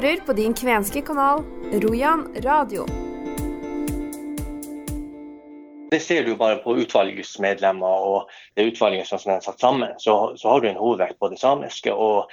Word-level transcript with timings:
hører 0.00 0.20
på 0.24 0.32
din 0.32 0.54
kvenske 0.56 1.02
kanal 1.04 1.42
Rojan 1.82 2.22
radio. 2.44 2.86
Det 5.90 5.98
ser 6.00 6.24
du 6.24 6.36
bare 6.40 6.60
på 6.62 6.78
utvalgsmedlemmer 6.80 8.06
og 8.06 8.30
det 8.56 8.70
utvalget 8.70 9.10
som 9.10 9.20
er 9.28 9.42
satt 9.44 9.60
sammen. 9.60 9.92
Så, 9.98 10.14
så 10.40 10.48
har 10.48 10.62
du 10.62 10.70
en 10.70 10.80
hovedvekt 10.80 11.18
på 11.20 11.28
det 11.28 11.40
samiske. 11.42 11.92
og 11.92 12.32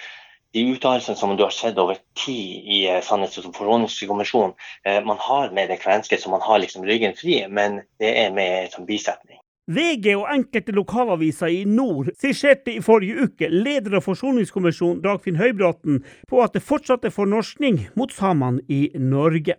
de 0.55 0.63
uttalelsene 0.71 1.19
som 1.19 1.35
du 1.35 1.43
har 1.43 1.51
sett 1.51 1.77
over 1.77 1.99
tid 2.15 2.69
i 2.71 2.77
eh, 2.87 3.01
Sannhets- 3.03 3.37
og 3.43 3.51
forsoningskommisjonen, 3.51 4.55
eh, 4.87 5.03
man 5.03 5.19
har 5.19 5.51
med 5.51 5.67
det 5.69 5.81
kvenske, 5.81 6.17
så 6.17 6.31
man 6.31 6.41
har 6.41 6.63
liksom 6.63 6.87
ryggen 6.87 7.17
fri, 7.19 7.41
men 7.49 7.81
det 7.99 8.13
er 8.23 8.31
med 8.31 8.71
som 8.71 8.87
bisetning. 8.87 9.41
VG 9.67 10.13
og 10.15 10.29
enkelte 10.31 10.71
lokalaviser 10.71 11.51
i 11.51 11.63
nord 11.67 12.13
sirserte 12.15 12.71
i 12.71 12.83
forrige 12.83 13.27
uke 13.27 13.49
leder 13.51 13.97
av 13.99 14.05
Forsoningskommisjonen 14.05 15.01
Dagfinn 15.03 15.39
Høybråten 15.41 15.99
på 16.31 16.39
at 16.39 16.55
det 16.55 16.63
fortsatt 16.63 17.03
er 17.03 17.11
fornorskning 17.11 17.81
mot 17.99 18.13
samene 18.15 18.63
i 18.71 18.87
Norge. 18.95 19.57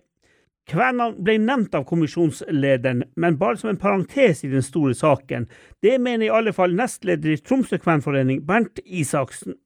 Kvenene 0.68 1.12
ble 1.24 1.36
nevnt 1.40 1.76
av 1.76 1.84
kommisjonslederen, 1.88 3.04
men 3.16 3.38
bare 3.40 3.60
som 3.60 3.70
en 3.70 3.80
parentes 3.80 4.42
i 4.44 4.50
den 4.52 4.64
store 4.64 4.96
saken. 4.96 5.46
Det 5.84 5.96
mener 6.00 6.26
i 6.26 6.34
alle 6.40 6.52
fall 6.56 6.76
nestleder 6.76 7.36
i 7.36 7.40
Tromsø 7.40 7.76
kvenforening, 7.80 8.42
Bernt 8.48 8.80
Isaksen. 8.84 9.56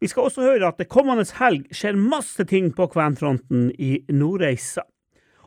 Vi 0.00 0.08
skal 0.12 0.28
også 0.28 0.44
høre 0.44 0.68
at 0.68 0.80
det 0.80 0.92
kommende 0.92 1.24
helg 1.38 1.68
skjer 1.72 1.96
masse 1.96 2.44
ting 2.48 2.72
på 2.76 2.88
kvenfronten 2.92 3.70
i 3.80 4.02
Nordreisa. 4.12 4.84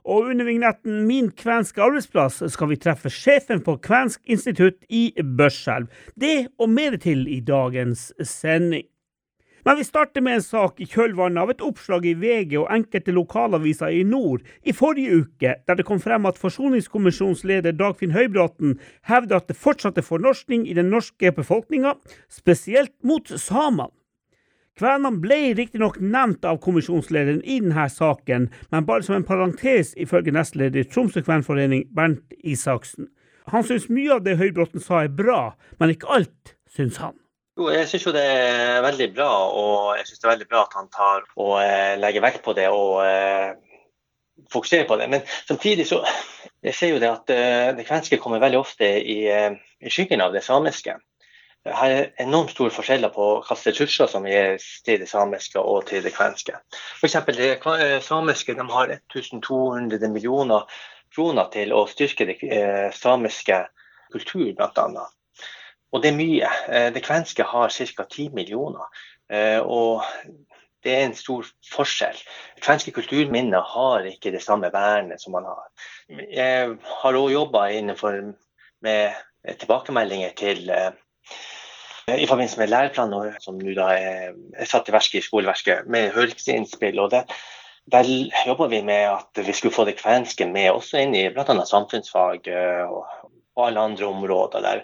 Og 0.07 0.29
under 0.31 0.47
vignetten 0.47 1.02
Min 1.07 1.31
kvenske 1.35 1.84
arbeidsplass 1.84 2.39
skal 2.53 2.70
vi 2.71 2.79
treffe 2.79 3.11
sjefen 3.11 3.59
på 3.63 3.75
Kvensk 3.84 4.21
institutt 4.23 4.80
i 4.88 5.09
Børselv. 5.20 5.89
Det 6.16 6.47
og 6.57 6.71
mer 6.71 6.95
til 7.03 7.27
i 7.27 7.41
dagens 7.43 8.13
sending. 8.23 8.88
Men 9.67 9.75
vi 9.75 9.83
starter 9.83 10.23
med 10.23 10.38
en 10.38 10.45
sak 10.45 10.77
i 10.80 10.85
kjølvannet 10.88 11.41
av 11.41 11.49
et 11.52 11.63
oppslag 11.66 12.05
i 12.07 12.13
VG 12.16 12.53
og 12.61 12.70
enkelte 12.71 13.11
lokalaviser 13.11 13.91
i 13.91 14.05
nord 14.08 14.45
i 14.64 14.72
forrige 14.72 15.17
uke, 15.25 15.58
der 15.67 15.75
det 15.75 15.83
kom 15.89 15.99
frem 15.99 16.30
at 16.30 16.39
Forsoningskommisjonens 16.39 17.44
leder 17.44 17.75
Dagfinn 17.75 18.16
Høybråten 18.16 18.77
hevder 19.11 19.42
at 19.42 19.52
det 19.52 19.59
fortsatt 19.59 19.99
er 19.99 20.08
fornorskning 20.08 20.64
i 20.71 20.77
den 20.77 20.88
norske 20.94 21.33
befolkninga, 21.36 21.97
spesielt 22.31 22.95
mot 23.03 23.27
samene. 23.27 23.92
Kvenene 24.78 25.17
ble 25.17 25.39
riktignok 25.58 25.95
nevnt 25.97 26.45
av 26.45 26.59
kommisjonslederen 26.61 27.39
i 27.42 27.56
denne 27.64 27.88
saken, 27.89 28.50
men 28.70 28.86
bare 28.86 29.06
som 29.06 29.16
en 29.17 29.25
parentes, 29.25 29.95
ifølge 29.97 30.33
nestleder 30.36 30.83
i 30.83 30.89
Tromsø 30.89 31.23
kvenforening, 31.25 31.88
Bernt 31.97 32.36
Isaksen. 32.45 33.09
Han 33.50 33.66
syns 33.66 33.88
mye 33.89 34.17
av 34.17 34.25
det 34.25 34.36
Høybråten 34.38 34.83
sa 34.83 35.02
er 35.02 35.14
bra, 35.14 35.55
men 35.81 35.95
ikke 35.95 36.11
alt, 36.14 36.53
syns 36.70 37.00
han. 37.02 37.16
Jo, 37.58 37.72
jeg 37.73 37.88
syns 37.89 38.05
jo 38.05 38.14
det 38.14 38.22
er 38.22 38.83
veldig 38.86 39.08
bra, 39.16 39.31
og 39.50 39.95
jeg 39.98 40.05
synes 40.09 40.20
det 40.20 40.28
er 40.28 40.33
veldig 40.36 40.50
bra 40.52 40.64
at 40.67 40.78
han 40.78 40.92
tar 40.94 41.25
og 41.42 41.55
eh, 41.64 41.95
legger 41.98 42.25
vekt 42.28 42.44
på 42.45 42.53
det 42.53 42.67
og 42.70 43.00
eh, 43.02 43.55
fokuserer 44.53 44.86
på 44.86 45.00
det. 45.02 45.09
Men 45.09 45.25
samtidig 45.48 45.88
så 45.89 46.03
jeg 46.61 46.78
ser 46.78 46.94
jo 46.94 47.02
det 47.02 47.09
at 47.09 47.33
eh, 47.33 47.72
det 47.80 47.88
kvenske 47.88 48.22
kommer 48.22 48.44
veldig 48.44 48.61
ofte 48.61 48.92
i, 49.02 49.23
eh, 49.31 49.58
i 49.81 49.89
skyggen 49.89 50.22
av 50.22 50.38
det 50.38 50.45
samiske 50.45 51.00
her 51.76 51.94
er 51.94 52.10
enormt 52.23 52.52
store 52.54 52.72
forskjeller 52.73 53.12
på 53.14 53.26
hvilke 53.46 53.72
ressurser 53.72 54.10
som 54.12 54.26
gis 54.28 54.66
til 54.86 55.02
det 55.02 55.10
samiske 55.10 55.60
og 55.60 55.88
til 55.90 56.04
det 56.06 56.14
kvenske. 56.16 56.56
F.eks. 57.00 57.18
det 57.38 57.50
eh, 57.58 58.00
samiske 58.04 58.56
de 58.58 58.66
har 58.72 58.94
1200 58.94 60.10
millioner 60.14 60.66
kroner 61.16 61.50
til 61.54 61.73
å 61.76 61.86
styrke 61.90 62.28
det 62.30 62.38
eh, 62.44 62.90
samiske 62.95 63.62
kultur, 64.14 64.50
bl.a. 64.58 65.06
Og 65.92 66.04
det 66.04 66.12
er 66.12 66.18
mye. 66.18 66.52
Eh, 66.68 66.90
det 66.95 67.06
kvenske 67.06 67.48
har 67.48 67.73
ca. 67.73 68.06
10 68.06 68.30
millioner. 68.36 69.04
Og 69.68 70.06
det 70.86 70.94
er 70.94 71.02
en 71.04 71.16
stor 71.18 71.44
forskjell. 71.68 72.16
Kvenske 72.64 72.94
kulturminner 72.95 73.66
har 73.73 74.06
ikke 74.08 74.32
det 74.32 74.40
samme 74.40 74.70
vernet 74.72 75.20
som 75.20 75.36
man 75.36 75.50
har. 75.50 75.66
Jeg 76.08 76.78
har 77.02 77.18
òg 77.20 77.33
jobba 77.33 77.66
innenfor 77.76 78.22
med 78.88 79.17
tilbakemeldinger 79.60 80.32
til 80.39 80.72
i 82.08 82.28
forbindelse 82.28 82.60
med 82.60 82.72
læreplanen 82.72 83.36
som 83.44 83.58
nå 83.60 83.73
da 83.76 83.92
er, 84.00 84.36
satt 84.64 84.88
i 84.88 84.95
verket 84.95 85.20
i 85.20 85.26
skoleverket, 85.26 85.88
med 85.92 86.14
høringsinnspill. 86.16 87.00
og 87.04 87.12
det 87.12 87.26
der 87.92 88.04
jobber 88.48 88.68
vi 88.68 88.82
med 88.82 89.08
at 89.08 89.48
vi 89.48 89.54
skulle 89.54 89.76
få 89.76 89.86
det 89.88 89.95
kvenske 90.00 90.45
med 90.45 90.72
også 90.72 91.00
inn 91.00 91.14
i 91.16 91.28
bl.a. 91.32 91.54
samfunnsfag 91.66 92.50
eh, 92.52 92.84
og, 92.84 93.06
alle 93.58 93.80
andre 93.80 94.06
områder. 94.06 94.62
der 94.62 94.82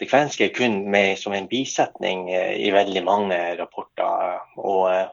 Det 0.00 0.08
kvenske 0.08 0.44
er 0.44 0.54
kun 0.54 0.90
med 0.90 1.18
som 1.18 1.32
en 1.32 1.48
bisetning 1.48 2.30
eh, 2.32 2.56
i 2.56 2.70
veldig 2.72 3.04
mange 3.04 3.38
rapporter. 3.60 4.40
og 4.56 4.94
eh, 4.94 5.08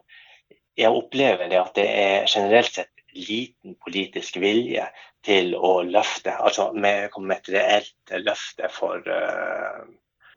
Jeg 0.78 0.92
opplever 0.92 1.50
det 1.50 1.60
at 1.60 1.76
det 1.76 1.88
er 1.90 2.26
generelt 2.28 2.72
sett 2.72 2.92
liten 3.16 3.76
politisk 3.84 4.40
vilje 4.40 4.88
til 5.24 5.56
å 5.56 5.82
løfte, 5.84 6.36
altså 6.36 6.72
med, 6.72 7.10
komme 7.12 7.28
med 7.28 7.38
et 7.44 7.54
reelt 7.56 8.18
løfte 8.24 8.68
for 8.72 9.04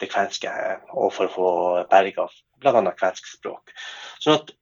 det 0.00 0.10
kvenske, 0.12 0.52
og 0.94 1.12
for 1.14 1.28
å 1.28 1.34
få 1.34 1.50
berga 1.90 2.28
bl.a. 2.62 2.94
kvensk 2.98 3.26
språk. 3.30 3.74
Sånn 4.22 4.38
at 4.38 4.52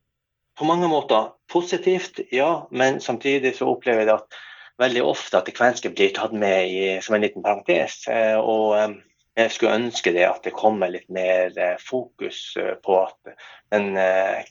på 0.57 0.65
mange 0.65 0.89
måter 0.89 1.33
positivt, 1.53 2.21
ja, 2.33 2.67
men 2.71 3.01
samtidig 3.05 3.57
så 3.59 3.69
opplever 3.75 4.07
jeg 4.07 4.15
at 4.15 4.39
veldig 4.81 5.03
ofte 5.05 5.39
at 5.39 5.49
det 5.49 5.57
kvenske 5.57 5.93
blir 5.93 6.15
tatt 6.17 6.33
med 6.37 6.71
i, 6.71 6.81
som 7.05 7.17
en 7.17 7.25
liten 7.25 7.45
parentes. 7.45 8.03
Eh, 8.13 8.37
og 8.37 8.77
eh, 8.79 8.97
jeg 9.37 9.53
skulle 9.53 9.79
ønske 9.83 10.13
det 10.17 10.25
at 10.29 10.45
det 10.49 10.57
kommer 10.57 10.93
litt 10.93 11.09
mer 11.13 11.53
eh, 11.61 11.77
fokus 11.81 12.41
på 12.85 13.01
at 13.03 13.35
den 13.75 13.99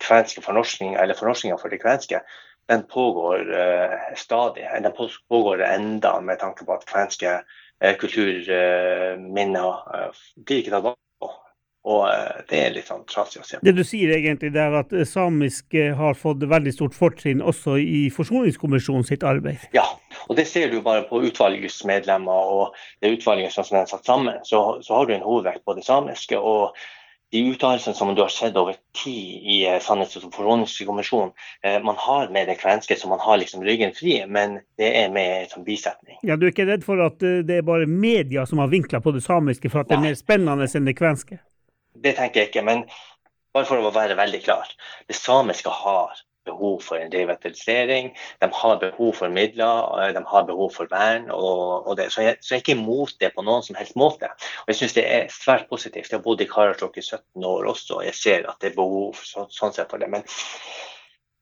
kvenske 0.04 0.44
fornorskninga, 0.46 1.00
eller 1.02 1.18
fornorskninga 1.18 1.58
for 1.62 1.74
det 1.74 1.82
kvenske, 1.82 2.20
den 2.70 2.82
pågår 2.90 3.46
stadig. 4.18 4.66
Den 4.82 4.94
pågår 5.30 5.62
enda 5.64 6.16
med 6.22 6.40
tanke 6.42 6.66
på 6.66 6.74
at 6.74 6.86
kvenske 6.90 7.36
kulturminner 8.00 9.82
eh, 9.96 10.22
blir 10.46 10.62
ikke 10.62 10.74
tatt 10.76 10.88
på. 10.88 11.32
Og 11.86 12.08
eh, 12.10 12.42
det 12.50 12.62
er 12.62 12.76
litt 12.78 12.90
sånn 12.90 13.04
trasig 13.10 13.44
å 13.44 13.46
se 13.46 13.60
på. 13.60 13.66
Det 13.68 13.76
du 13.78 13.84
sier 13.86 14.16
egentlig, 14.16 14.54
er 14.58 14.80
at 14.80 14.96
samisk 15.10 15.76
har 16.00 16.18
fått 16.18 16.44
veldig 16.50 16.74
stort 16.74 16.98
fortrinn 16.98 17.44
også 17.46 17.78
i 17.82 18.08
Forsoningskommisjonen 18.16 19.06
sitt 19.06 19.26
arbeid? 19.28 19.68
Ja, 19.76 19.86
og 20.26 20.40
det 20.40 20.48
ser 20.50 20.72
du 20.74 20.80
bare 20.86 21.06
på 21.10 21.22
utvalgsmedlemmer 21.28 22.54
og 22.58 22.78
det 23.04 23.16
utvalget 23.20 23.54
som 23.54 23.78
er 23.78 23.90
satt 23.92 24.06
sammen. 24.08 24.42
Så, 24.48 24.82
så 24.86 25.00
har 25.00 25.10
du 25.10 25.18
en 25.18 25.28
hovedvekt 25.28 25.66
på 25.66 25.78
det 25.78 25.86
samiske. 25.86 26.40
og 26.40 26.78
de 27.36 27.42
uttalelsene 27.52 27.96
som 27.96 28.14
du 28.16 28.22
har 28.22 28.32
sett 28.32 28.56
over 28.56 28.78
tid 29.04 29.44
i 29.44 29.58
eh, 29.68 29.80
Sannhets- 29.84 30.16
og 30.22 30.30
forsoningskommisjonen, 30.34 31.34
eh, 31.64 31.82
man 31.84 31.98
har 32.00 32.30
med 32.32 32.48
det 32.48 32.56
kvenske, 32.62 32.96
så 32.96 33.10
man 33.12 33.20
har 33.20 33.42
liksom 33.42 33.64
ryggen 33.64 33.92
fri, 33.96 34.22
men 34.28 34.60
det 34.80 34.92
er 35.02 35.10
med 35.12 35.50
som 35.52 35.66
bisetning. 35.68 36.16
Ja, 36.24 36.38
Du 36.40 36.46
er 36.48 36.54
ikke 36.54 36.68
redd 36.70 36.86
for 36.88 37.04
at 37.04 37.24
eh, 37.24 37.42
det 37.44 37.60
er 37.60 37.68
bare 37.68 37.90
media 37.92 38.46
som 38.48 38.64
har 38.64 38.72
vinkla 38.72 39.02
på 39.04 39.12
det 39.12 39.26
samiske 39.26 39.72
for 39.74 39.84
at 39.84 39.92
det 39.92 39.98
er 40.00 40.06
mer 40.06 40.16
spennende 40.20 40.70
enn 40.70 40.88
det 40.88 40.96
kvenske? 40.96 41.42
Det 41.96 42.16
tenker 42.16 42.44
jeg 42.46 42.54
ikke, 42.54 42.64
men 42.64 42.86
bare 43.56 43.68
for 43.68 43.84
å 43.84 43.92
være 43.92 44.16
veldig 44.16 44.42
klar. 44.48 44.72
Det 45.08 45.20
samiske 45.20 45.76
har 45.84 46.16
behov 46.46 46.80
for 46.86 47.02
en 47.02 47.12
revitalisering, 47.12 48.12
de 48.42 48.50
har 48.60 48.80
behov 48.82 49.14
for 49.20 49.34
midler, 49.34 50.14
de 50.16 50.24
har 50.32 50.48
behov 50.48 50.72
for 50.76 50.92
vern. 50.92 51.30
Og, 51.34 51.88
og. 51.88 52.02
Så, 52.12 52.26
jeg, 52.26 52.40
så 52.42 52.56
jeg 52.56 52.60
er 52.60 52.64
ikke 52.64 52.78
imot 52.78 53.16
det 53.22 53.32
på 53.36 53.46
noen 53.46 53.66
som 53.66 53.78
helst 53.80 53.98
måte. 54.00 54.30
Og 54.64 54.74
jeg 54.74 54.82
syns 54.82 54.98
det 54.98 55.06
er 55.10 55.32
svært 55.34 55.70
positivt. 55.72 56.12
Jeg 56.12 56.20
har 56.20 56.26
bodd 56.26 56.44
i 56.44 56.50
Karasjok 56.50 57.00
i 57.00 57.06
17 57.06 57.48
år 57.50 57.72
også, 57.74 58.00
og 58.00 58.06
jeg 58.10 58.20
ser 58.20 58.50
at 58.52 58.60
det 58.62 58.72
er 58.72 58.78
behov 58.80 59.18
så, 59.22 59.48
sånn 59.54 59.74
sett 59.76 59.92
for 59.92 60.02
det. 60.02 60.12
Men 60.12 60.26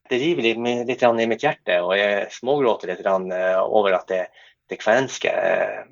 det 0.09 0.19
river 0.21 0.47
litt, 0.47 0.87
litt 0.87 1.03
i 1.03 1.27
mitt 1.29 1.43
hjerte, 1.43 1.79
og 1.83 1.95
jeg 1.97 2.31
smågråter 2.35 2.91
litt 2.91 3.05
eh, 3.07 3.59
over 3.63 3.97
at 3.97 4.09
det, 4.11 4.23
det 4.69 4.81
kvenske 4.81 5.31
eh, 5.31 5.85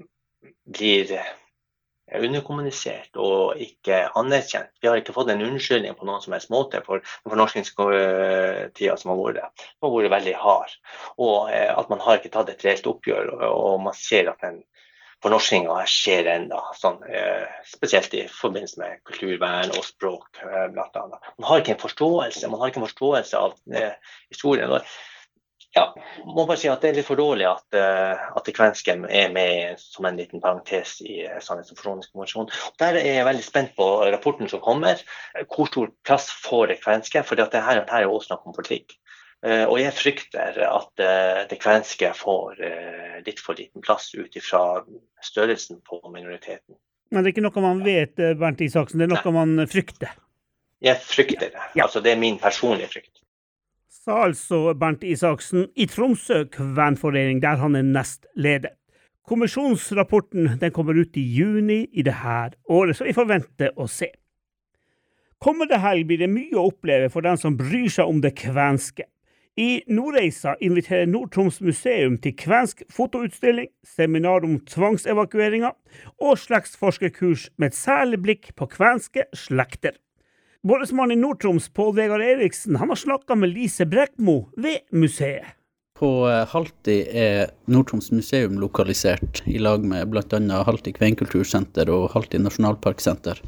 blir 0.71 1.15
underkommunisert 2.19 3.15
og 3.19 3.59
ikke 3.61 4.03
anerkjent. 4.19 4.71
Vi 4.81 4.89
har 4.89 4.99
ikke 4.99 5.15
fått 5.15 5.31
en 5.31 5.43
unnskyldning 5.45 5.95
på 5.97 6.07
noen 6.07 6.23
som 6.23 6.35
helst 6.35 6.51
måte 6.53 6.81
for 6.85 7.03
den 7.03 7.31
fornorskningstida 7.31 8.97
som 8.99 9.13
har 9.13 9.21
vært. 9.21 9.63
Den 9.79 9.87
har 9.87 9.95
vært 9.95 10.15
veldig 10.15 10.35
hard. 10.41 10.75
Og 11.17 11.53
eh, 11.53 11.71
at 11.71 11.93
man 11.93 12.03
har 12.03 12.19
ikke 12.19 12.33
tatt 12.33 12.51
et 12.51 12.65
reelt 12.67 12.89
oppgjør, 12.91 13.31
og 13.47 13.79
man 13.85 13.95
ser 13.97 14.31
at 14.33 14.43
den 14.43 14.59
fornorskinga 15.21 15.77
skjer 15.89 16.27
ennå. 16.33 16.59
Sånn, 16.77 16.99
eh, 17.07 17.47
spesielt 17.69 18.13
i 18.17 18.25
forbindelse 18.33 18.81
med 18.81 18.99
kulturvern 19.07 19.71
og 19.77 19.85
språk, 19.85 20.43
eh, 20.43 20.67
bl.a. 20.73 21.07
Man 21.37 21.47
har 21.47 21.63
ikke 21.63 21.77
en 21.77 21.85
forståelse, 21.85 22.51
man 22.51 22.63
har 22.63 22.73
ikke 22.73 22.81
en 22.83 22.89
forståelse 22.89 23.45
av 23.45 23.55
historien 24.31 24.79
ja, 25.71 25.85
må 26.27 26.43
bare 26.43 26.59
si 26.59 26.67
at 26.67 26.81
det 26.83 26.89
er 26.89 26.97
litt 26.99 27.07
for 27.07 27.19
dårlig 27.19 27.45
at, 27.47 27.63
uh, 27.77 28.23
at 28.35 28.47
det 28.47 28.55
kvenske 28.57 28.91
er 28.91 29.29
med 29.31 29.79
som 29.79 30.07
en 30.07 30.17
liten 30.19 30.41
parentes 30.43 30.97
i 31.05 31.21
uh, 31.23 31.37
Sannhets- 31.43 31.71
og 31.71 31.79
forsoningskonvensjonen. 31.79 32.51
Der 32.81 32.99
er 32.99 33.07
jeg 33.07 33.27
veldig 33.27 33.45
spent 33.45 33.71
på 33.77 33.87
rapporten 34.11 34.51
som 34.51 34.63
kommer. 34.63 34.99
Hvor 35.45 35.69
stor 35.71 35.93
plass 36.07 36.27
får 36.43 36.73
det 36.73 36.81
kvenske? 36.83 37.23
For 37.23 37.39
det 37.39 37.47
her, 37.55 37.85
her 37.87 38.01
er 38.01 38.03
jo 38.03 38.17
også 38.17 38.33
snakk 38.33 38.49
om 38.49 38.57
politikk. 38.57 38.97
Uh, 39.41 39.63
og 39.63 39.77
jeg 39.79 39.95
frykter 39.95 40.59
at 40.67 41.05
det 41.49 41.61
kvenske 41.61 42.11
får 42.19 42.59
litt 43.25 43.39
for 43.41 43.57
liten 43.57 43.83
plass 43.85 44.11
ut 44.17 44.35
ifra 44.37 44.81
størrelsen 45.23 45.79
på 45.87 46.01
minoriteten. 46.11 46.75
Men 47.11 47.23
det 47.23 47.31
er 47.31 47.35
ikke 47.35 47.47
noe 47.47 47.63
man 47.63 47.81
vet, 47.85 48.19
Bernt 48.39 48.61
Isaksen, 48.63 48.99
det 48.99 49.07
er 49.07 49.15
noe 49.15 49.23
Nei. 49.23 49.33
man 49.39 49.71
frykter? 49.71 50.13
Jeg 50.81 50.99
frykter 51.03 51.51
det. 51.51 51.65
Ja. 51.75 51.85
Altså, 51.87 52.03
det 52.03 52.13
er 52.13 52.21
min 52.21 52.39
personlige 52.41 52.91
frykt. 52.91 53.20
Sa 53.91 54.21
altså 54.23 54.71
Bernt 54.79 55.01
Isaksen 55.03 55.65
i 55.75 55.83
Tromsø 55.85 56.45
kvenforening, 56.47 57.41
der 57.43 57.59
han 57.59 57.75
er 57.75 57.83
nestleder. 57.83 58.71
Kommisjonsrapporten 59.27 60.47
den 60.61 60.71
kommer 60.71 60.95
ut 60.95 61.17
i 61.19 61.23
juni 61.35 61.81
i 61.91 62.05
dette 62.07 62.55
året, 62.71 62.95
så 62.95 63.03
vi 63.03 63.15
får 63.17 63.27
vente 63.27 63.67
å 63.75 63.89
se. 63.91 64.07
Kommende 65.43 65.81
helg 65.83 66.07
blir 66.07 66.21
det 66.23 66.29
mye 66.31 66.55
å 66.55 66.69
oppleve 66.69 67.09
for 67.11 67.27
den 67.27 67.35
som 67.41 67.57
bryr 67.59 67.91
seg 67.91 68.07
om 68.07 68.21
det 68.23 68.31
kvenske. 68.39 69.09
I 69.59 69.83
Nordreisa 69.91 70.53
inviterer 70.63 71.11
Nord-Troms 71.11 71.59
museum 71.59 72.15
til 72.23 72.37
kvensk 72.39 72.85
fotoutstilling, 72.95 73.67
seminar 73.83 74.47
om 74.47 74.61
tvangsevakueringer 74.71 75.75
og 76.23 76.39
slektsforskerkurs 76.39 77.49
med 77.59 77.73
et 77.73 77.81
særlig 77.81 78.21
blikk 78.23 78.53
på 78.55 78.69
kvenske 78.71 79.27
slekter. 79.35 79.99
Vår 80.63 81.11
i 81.11 81.15
Nord-Troms, 81.15 81.69
Pål 81.69 81.95
Vegard 81.95 82.21
Eriksen, 82.21 82.75
han 82.75 82.89
har 82.89 82.95
snakka 82.95 83.35
med 83.35 83.49
Lise 83.49 83.85
Brekmo 83.85 84.49
ved 84.57 84.77
museet. 84.91 85.45
På 85.99 86.29
eh, 86.29 86.45
Halti 86.47 86.99
er 87.17 87.49
Nord-Troms 87.65 88.11
museum 88.11 88.59
lokalisert, 88.61 89.41
i 89.45 89.57
lag 89.57 89.81
med 89.81 90.11
bl.a. 90.13 90.61
Halti 90.67 90.93
kvenkultursenter 90.93 91.89
og 91.89 92.11
Halti 92.13 92.37
nasjonalparksenter. 92.37 93.41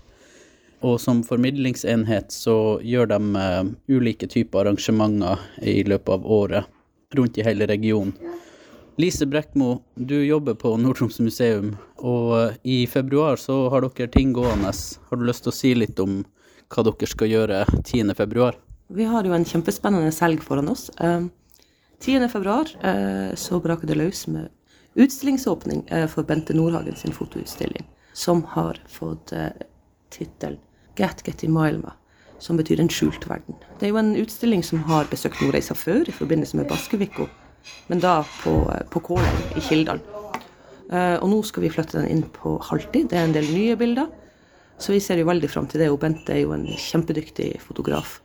Og 0.82 0.98
som 1.02 1.22
formidlingsenhet 1.22 2.34
så 2.34 2.80
gjør 2.82 3.14
de 3.14 3.22
uh, 3.38 3.62
ulike 3.94 4.26
typer 4.28 4.66
arrangementer 4.66 5.46
i 5.62 5.84
løpet 5.86 6.18
av 6.18 6.26
året 6.26 7.14
rundt 7.14 7.38
i 7.38 7.46
hele 7.46 7.70
regionen. 7.70 8.18
Lise 8.98 9.30
Brekmo, 9.30 9.84
du 9.94 10.18
jobber 10.26 10.58
på 10.58 10.74
Nord-Troms 10.82 11.22
museum, 11.22 11.76
og 12.02 12.30
uh, 12.34 12.62
i 12.66 12.88
februar 12.90 13.38
så 13.38 13.68
har 13.70 13.86
dere 13.86 14.10
ting 14.10 14.34
gående. 14.34 14.74
Har 14.74 15.22
du 15.22 15.30
lyst 15.30 15.46
til 15.46 15.54
å 15.54 15.62
si 15.62 15.78
litt 15.78 16.02
om 16.02 16.24
hva 16.72 16.86
dere 16.88 17.10
skal 17.10 17.32
gjøre 17.32 17.64
10. 17.84 18.14
februar? 18.18 18.60
Vi 18.94 19.08
har 19.10 19.26
jo 19.26 19.34
en 19.36 19.48
kjempespennende 19.48 20.12
helg 20.14 20.44
foran 20.46 20.70
oss. 20.70 20.90
Uh, 21.02 21.28
10. 22.04 22.28
februar 22.30 22.68
så 23.40 23.58
braker 23.64 23.88
det 23.88 23.96
løs 23.96 24.26
med 24.28 24.50
utstillingsåpning 25.00 25.86
for 26.12 26.28
Bente 26.28 26.52
Nordhagen 26.52 26.98
sin 27.00 27.16
fotoutstilling, 27.16 27.86
som 28.12 28.42
har 28.52 28.82
fått 28.92 29.32
tittelen 30.12 30.60
Get 31.00 31.24
Get 31.24 31.44
Imailma, 31.44 31.94
som 32.40 32.58
betyr 32.58 32.80
en 32.80 32.90
skjult 32.92 33.26
verden. 33.30 33.56
Det 33.80 33.88
er 33.88 33.94
jo 33.94 34.02
en 34.02 34.16
utstilling 34.20 34.64
som 34.66 34.84
har 34.90 35.08
besøkt 35.10 35.42
Nordreisa 35.42 35.76
før, 35.78 36.04
i 36.08 36.14
forbindelse 36.14 36.60
med 36.60 36.68
Baskevikko, 36.70 37.28
men 37.88 38.04
da 38.04 38.20
på, 38.44 38.58
på 38.92 39.02
Kålen 39.08 39.42
i 39.58 39.64
Kildahl. 39.64 40.04
Uh, 40.92 41.18
og 41.24 41.30
nå 41.32 41.40
skal 41.48 41.64
vi 41.64 41.72
flytte 41.74 41.98
den 41.98 42.10
inn 42.12 42.26
på 42.36 42.58
Halti. 42.68 43.06
Det 43.10 43.18
er 43.18 43.26
en 43.26 43.34
del 43.34 43.48
nye 43.50 43.78
bilder. 43.80 44.12
Så 44.78 44.94
vi 44.94 45.02
ser 45.04 45.20
jo 45.22 45.28
veldig 45.30 45.50
fram 45.52 45.68
til 45.70 45.84
det. 45.84 45.90
Og 45.94 46.00
Bente 46.02 46.34
er 46.36 46.44
jo 46.44 46.54
en 46.56 46.66
kjempedyktig 46.68 47.50
fotograf. 47.64 48.20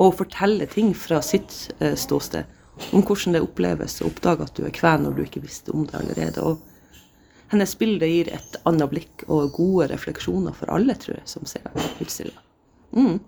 Og 0.00 0.16
forteller 0.18 0.70
ting 0.70 0.92
fra 0.98 1.20
sitt 1.22 1.54
uh, 1.80 1.94
ståsted 1.98 2.50
om 2.90 3.04
hvordan 3.06 3.36
det 3.36 3.42
oppleves 3.44 4.00
å 4.02 4.08
oppdage 4.08 4.48
at 4.48 4.56
du 4.56 4.64
er 4.66 4.74
kven 4.74 5.04
når 5.04 5.14
du 5.14 5.20
ikke 5.26 5.44
visste 5.44 5.74
om 5.74 5.84
det 5.86 5.98
allerede. 6.00 6.42
Og 6.42 7.52
hennes 7.52 7.76
bilde 7.78 8.08
gir 8.10 8.32
et 8.34 8.58
annet 8.66 8.90
blikk 8.90 9.26
og 9.28 9.54
gode 9.54 9.88
refleksjoner 9.92 10.56
for 10.58 10.72
alle, 10.74 10.96
tror 10.98 11.20
jeg, 11.20 11.28
som 11.30 11.46
ser 11.46 11.68
utstillinga. 12.02 12.42
Mm. 12.94 13.20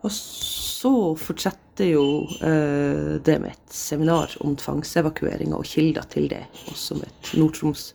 Og 0.00 0.12
så 0.14 0.92
fortsetter 1.20 1.90
jo 1.92 2.04
eh, 2.40 3.16
det 3.22 3.36
med 3.42 3.52
et 3.52 3.74
seminar 3.74 4.32
om 4.44 4.56
tvangsevakueringer 4.58 5.58
og 5.58 5.68
kilder 5.68 6.06
til 6.10 6.30
det, 6.32 6.42
også 6.72 6.96
med 6.98 7.10
et 7.10 7.32
Nord-Troms 7.36 7.90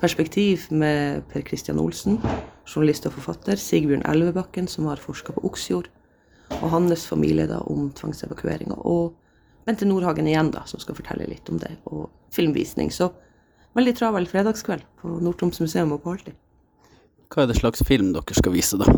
perspektiv 0.00 0.66
med 0.72 1.22
Per 1.28 1.44
Christian 1.46 1.78
Olsen, 1.78 2.18
journalist 2.66 3.06
og 3.08 3.14
forfatter, 3.18 3.60
Sigbjørn 3.60 4.04
Elvebakken, 4.08 4.68
som 4.68 4.88
har 4.88 5.00
forska 5.02 5.34
på 5.36 5.44
Oksjord, 5.46 5.90
og 6.60 6.70
hans 6.72 7.06
familie 7.08 7.46
da 7.50 7.60
om 7.70 7.90
tvangsevakueringer, 7.96 8.80
og 8.86 9.14
Bente 9.68 9.86
Nordhagen 9.86 10.28
igjen, 10.28 10.50
da, 10.54 10.64
som 10.66 10.80
skal 10.80 10.96
fortelle 10.96 11.28
litt 11.28 11.48
om 11.52 11.58
det, 11.60 11.74
og 11.92 12.08
filmvisning. 12.34 12.88
Så 12.90 13.10
veldig 13.76 13.92
travel 13.98 14.28
fredagskveld 14.30 14.86
på 15.02 15.18
Nord-Troms 15.20 15.60
museum 15.62 15.92
og 15.94 16.02
på 16.04 16.14
Alltid. 16.14 16.38
Hva 17.30 17.44
er 17.44 17.50
det 17.52 17.60
slags 17.60 17.84
film 17.86 18.14
dere 18.16 18.34
skal 18.38 18.56
vise, 18.56 18.80
da? 18.80 18.88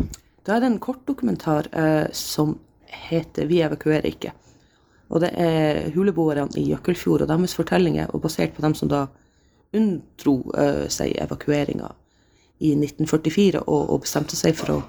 Da 0.43 0.55
er 0.55 0.63
det 0.63 0.71
en 0.71 0.79
kortdokumentar 0.81 1.69
eh, 1.71 2.07
som 2.15 2.57
heter 2.87 3.45
'Vi 3.45 3.61
evakuerer 3.61 4.07
ikke'. 4.09 4.31
Og 5.09 5.21
det 5.21 5.29
er 5.37 5.91
huleboerne 5.93 6.57
i 6.57 6.71
Jøkkelfjord 6.71 7.21
og 7.21 7.27
deres 7.27 7.55
fortellinger, 7.55 8.07
og 8.09 8.21
basert 8.21 8.55
på 8.55 8.61
dem 8.61 8.73
som 8.73 8.89
da 8.89 9.07
unndro 9.73 10.37
uh, 10.53 10.85
seg 10.91 11.15
evakueringa 11.21 11.91
i 12.63 12.71
1944 12.77 13.63
og, 13.65 13.81
og, 13.89 13.99
bestemte 14.05 14.37
seg 14.39 14.55
for 14.57 14.77
å, 14.77 14.79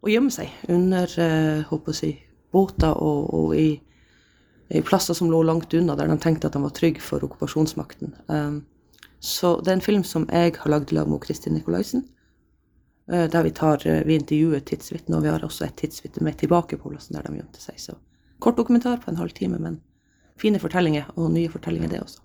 å 0.00 0.10
gjemme 0.10 0.32
seg 0.34 0.50
under 0.72 1.12
uh, 1.20 1.74
å 1.76 1.94
si, 1.96 2.14
båter 2.50 2.96
og, 2.96 3.28
og 3.36 3.56
i, 3.58 3.68
i, 4.70 4.82
plasser 4.86 5.16
som 5.16 5.30
lå 5.30 5.42
langt 5.46 5.74
unna, 5.76 5.96
der 5.98 6.10
de 6.10 6.18
tenkte 6.22 6.50
at 6.50 6.56
de 6.56 6.62
var 6.64 6.74
trygge 6.74 7.02
for 7.04 7.26
okkupasjonsmakten. 7.26 8.16
Um, 8.28 8.62
så 9.20 9.58
det 9.60 9.70
er 9.70 9.78
en 9.78 9.84
film 9.84 10.06
som 10.06 10.26
jeg 10.32 10.56
har 10.56 10.72
lagd 10.72 10.90
i 10.90 10.96
lag 10.96 11.10
med 11.10 11.22
Kristin 11.22 11.54
Nikolaisen. 11.58 12.06
Uh, 13.10 13.26
der 13.30 13.44
vi, 13.46 13.52
tar, 13.54 13.84
uh, 13.86 14.00
vi 14.06 14.16
intervjuer 14.18 14.64
tidsvitner, 14.66 15.18
og 15.18 15.26
vi 15.26 15.34
har 15.34 15.44
også 15.46 15.68
et 15.68 15.76
tidsvitne 15.78 16.24
med 16.26 16.40
tilbake 16.40 16.80
på 16.80 16.90
plassen 16.90 17.18
der 17.18 17.28
de 17.28 17.38
gjemte 17.38 17.62
seg. 17.62 17.78
Så 17.78 17.98
kort 18.40 18.58
dokumentar 18.58 18.98
på 19.04 19.12
en 19.12 19.20
halv 19.20 19.36
time, 19.36 19.60
men 19.60 19.78
fine 20.40 20.58
fortellinger, 20.58 21.12
og 21.16 21.30
nye 21.34 21.52
fortellinger, 21.52 21.92
det 21.92 22.02
også. 22.02 22.24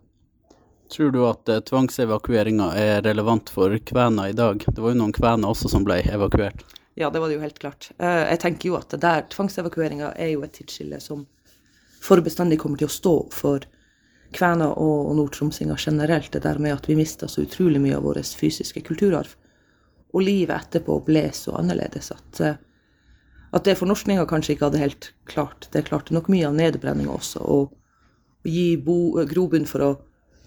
Tror 0.91 1.11
du 1.11 1.21
at 1.25 1.49
uh, 1.49 1.59
tvangsevakueringa 1.65 2.71
er 2.77 3.01
relevant 3.05 3.49
for 3.49 3.73
kvener 3.85 4.31
i 4.31 4.37
dag? 4.37 4.61
Det 4.67 4.81
var 4.81 4.93
jo 4.93 4.99
noen 4.99 5.15
kvener 5.15 5.49
også 5.49 5.71
som 5.71 5.85
ble 5.87 6.01
evakuert. 6.03 6.61
Ja, 6.95 7.09
det 7.11 7.19
var 7.19 7.31
det 7.31 7.39
jo 7.39 7.43
helt 7.43 7.59
klart. 7.59 7.89
Uh, 7.97 8.25
jeg 8.29 8.41
tenker 8.43 8.69
jo 8.69 8.77
at 8.79 8.93
det 8.93 9.01
der 9.03 9.25
tvangsevakueringa 9.33 10.13
er 10.15 10.35
jo 10.35 10.45
et 10.45 10.53
tidsskille 10.55 11.01
som 11.03 11.25
for 12.05 12.21
bestandig 12.21 12.59
kommer 12.61 12.77
til 12.77 12.89
å 12.89 12.93
stå 12.93 13.15
for 13.33 13.65
kvener 14.35 14.75
og, 14.77 15.09
og 15.09 15.15
nordtromsinger 15.17 15.79
generelt, 15.79 16.31
det 16.33 16.43
der 16.45 16.59
med 16.61 16.75
at 16.75 16.89
vi 16.89 16.97
mista 16.97 17.27
så 17.31 17.45
utrolig 17.45 17.81
mye 17.81 17.97
av 17.97 18.05
vår 18.05 18.21
fysiske 18.37 18.83
kulturarv. 18.85 19.33
Og 20.15 20.23
livet 20.23 20.55
etterpå 20.55 20.99
ble 21.07 21.27
så 21.35 21.55
annerledes 21.59 22.11
at, 22.13 22.41
eh, 22.41 22.59
at 23.55 23.67
det 23.67 23.77
fornorskninga 23.79 24.25
kanskje 24.29 24.55
ikke 24.55 24.69
hadde 24.69 24.83
helt 24.83 25.09
klart. 25.29 25.67
Det 25.73 25.87
klarte 25.89 26.15
nok 26.15 26.29
mye 26.31 26.47
av 26.47 26.55
nedbrenninga 26.57 27.15
også, 27.15 27.41
å 27.41 27.59
gi 28.45 28.75
bo, 28.77 29.15
grobunn 29.27 29.67
for 29.67 29.83
å 29.83 29.91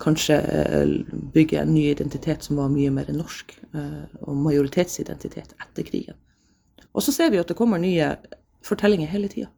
kanskje 0.02 0.38
eh, 0.38 0.94
bygge 1.34 1.62
en 1.62 1.74
ny 1.74 1.88
identitet 1.90 2.46
som 2.46 2.60
var 2.60 2.72
mye 2.72 2.90
mer 2.94 3.10
norsk, 3.14 3.54
eh, 3.74 4.04
og 4.22 4.42
majoritetsidentitet 4.46 5.54
etter 5.58 5.86
krigen. 5.86 6.18
Og 6.94 7.04
så 7.04 7.14
ser 7.14 7.30
vi 7.30 7.40
at 7.40 7.48
det 7.50 7.58
kommer 7.58 7.80
nye 7.82 8.14
fortellinger 8.66 9.10
hele 9.10 9.30
tida. 9.32 9.50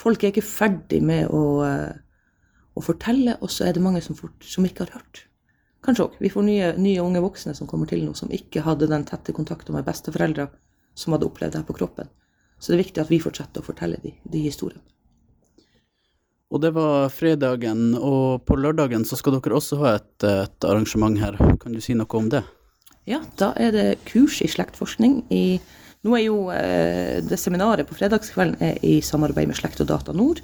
Folk 0.00 0.22
er 0.24 0.32
ikke 0.32 0.46
ferdig 0.46 1.02
med 1.04 1.28
å 1.28 1.42
å 2.80 2.84
fortelle, 2.84 3.36
og 3.40 3.50
så 3.52 3.66
er 3.66 3.76
det 3.76 3.82
mange 3.84 4.02
som, 4.04 4.16
fort, 4.18 4.36
som 4.46 4.66
ikke 4.66 4.86
har 4.86 5.00
hørt. 5.00 5.24
Kanskje 5.84 6.06
òg. 6.06 6.16
Vi 6.20 6.30
får 6.32 6.46
nye, 6.46 6.70
nye, 6.80 7.02
unge 7.02 7.22
voksne 7.24 7.54
som 7.56 7.68
kommer 7.70 7.88
til 7.90 8.04
nå, 8.04 8.14
som 8.16 8.32
ikke 8.32 8.64
hadde 8.66 8.88
den 8.90 9.06
tette 9.08 9.34
kontakten 9.36 9.76
med 9.76 9.86
besteforeldre 9.86 10.50
som 10.98 11.14
hadde 11.14 11.28
opplevd 11.28 11.54
det 11.54 11.62
her 11.62 11.68
på 11.68 11.76
kroppen. 11.78 12.10
Så 12.60 12.72
det 12.72 12.76
er 12.76 12.84
viktig 12.84 13.02
at 13.02 13.12
vi 13.12 13.20
fortsetter 13.22 13.62
å 13.62 13.66
fortelle 13.66 14.00
de, 14.02 14.12
de 14.28 14.42
historiene. 14.44 14.84
Og 16.50 16.58
det 16.58 16.72
var 16.74 17.10
fredagen, 17.14 17.92
og 17.94 18.42
på 18.42 18.56
lørdagen 18.58 19.04
så 19.06 19.18
skal 19.18 19.36
dere 19.36 19.54
også 19.54 19.78
ha 19.84 19.92
et, 20.00 20.24
et, 20.26 20.64
arrangement 20.66 21.18
her. 21.22 21.38
Kan 21.62 21.76
du 21.76 21.82
si 21.82 21.94
noe 21.94 22.10
om 22.18 22.30
det? 22.32 22.42
Ja, 23.06 23.20
da 23.38 23.52
er 23.54 23.70
det 23.74 23.86
kurs 24.08 24.40
i 24.42 24.50
slektforskning. 24.50 25.20
I, 25.30 25.60
nå 26.02 26.16
er 26.18 26.24
jo 26.24 26.40
eh, 26.50 27.20
det 27.22 27.38
seminaret 27.38 27.86
på 27.86 27.94
fredagskvelden 27.94 28.82
i 28.82 28.98
samarbeid 29.04 29.50
med 29.50 29.60
Slekt 29.60 29.82
og 29.84 29.92
Data 29.92 30.14
Nord. 30.16 30.42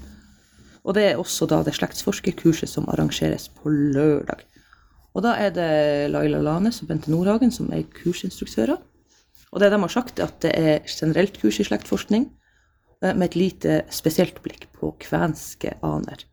Og 0.87 0.95
det 0.95 1.09
er 1.09 1.19
også 1.19 1.49
da 1.51 1.65
det 1.67 1.75
slektsforskerkurset 1.75 2.71
som 2.71 2.87
arrangeres 2.93 3.49
på 3.51 3.75
lørdag. 3.75 4.47
Og 5.17 5.25
da 5.27 5.35
er 5.43 5.51
det 5.51 5.71
Laila 6.13 6.39
Lanes 6.45 6.79
og 6.85 6.91
Bente 6.93 7.11
Nordhagen 7.11 7.51
som 7.51 7.73
er 7.75 7.87
kursinstruktører. 7.99 8.79
Og 9.51 9.63
det 9.63 9.73
de 9.73 9.79
har 9.81 9.91
sagt, 9.91 10.21
er 10.21 10.31
at 10.31 10.39
det 10.45 10.53
er 10.55 10.87
generelt 10.87 11.41
kurs 11.41 11.59
i 11.59 11.67
slektforskning 11.67 12.29
med 13.15 13.31
et 13.31 13.39
lite 13.39 13.81
spesielt 13.95 14.41
blikk 14.45 14.67
på 14.77 14.95
kvenske 15.03 15.77
aner. 15.87 16.25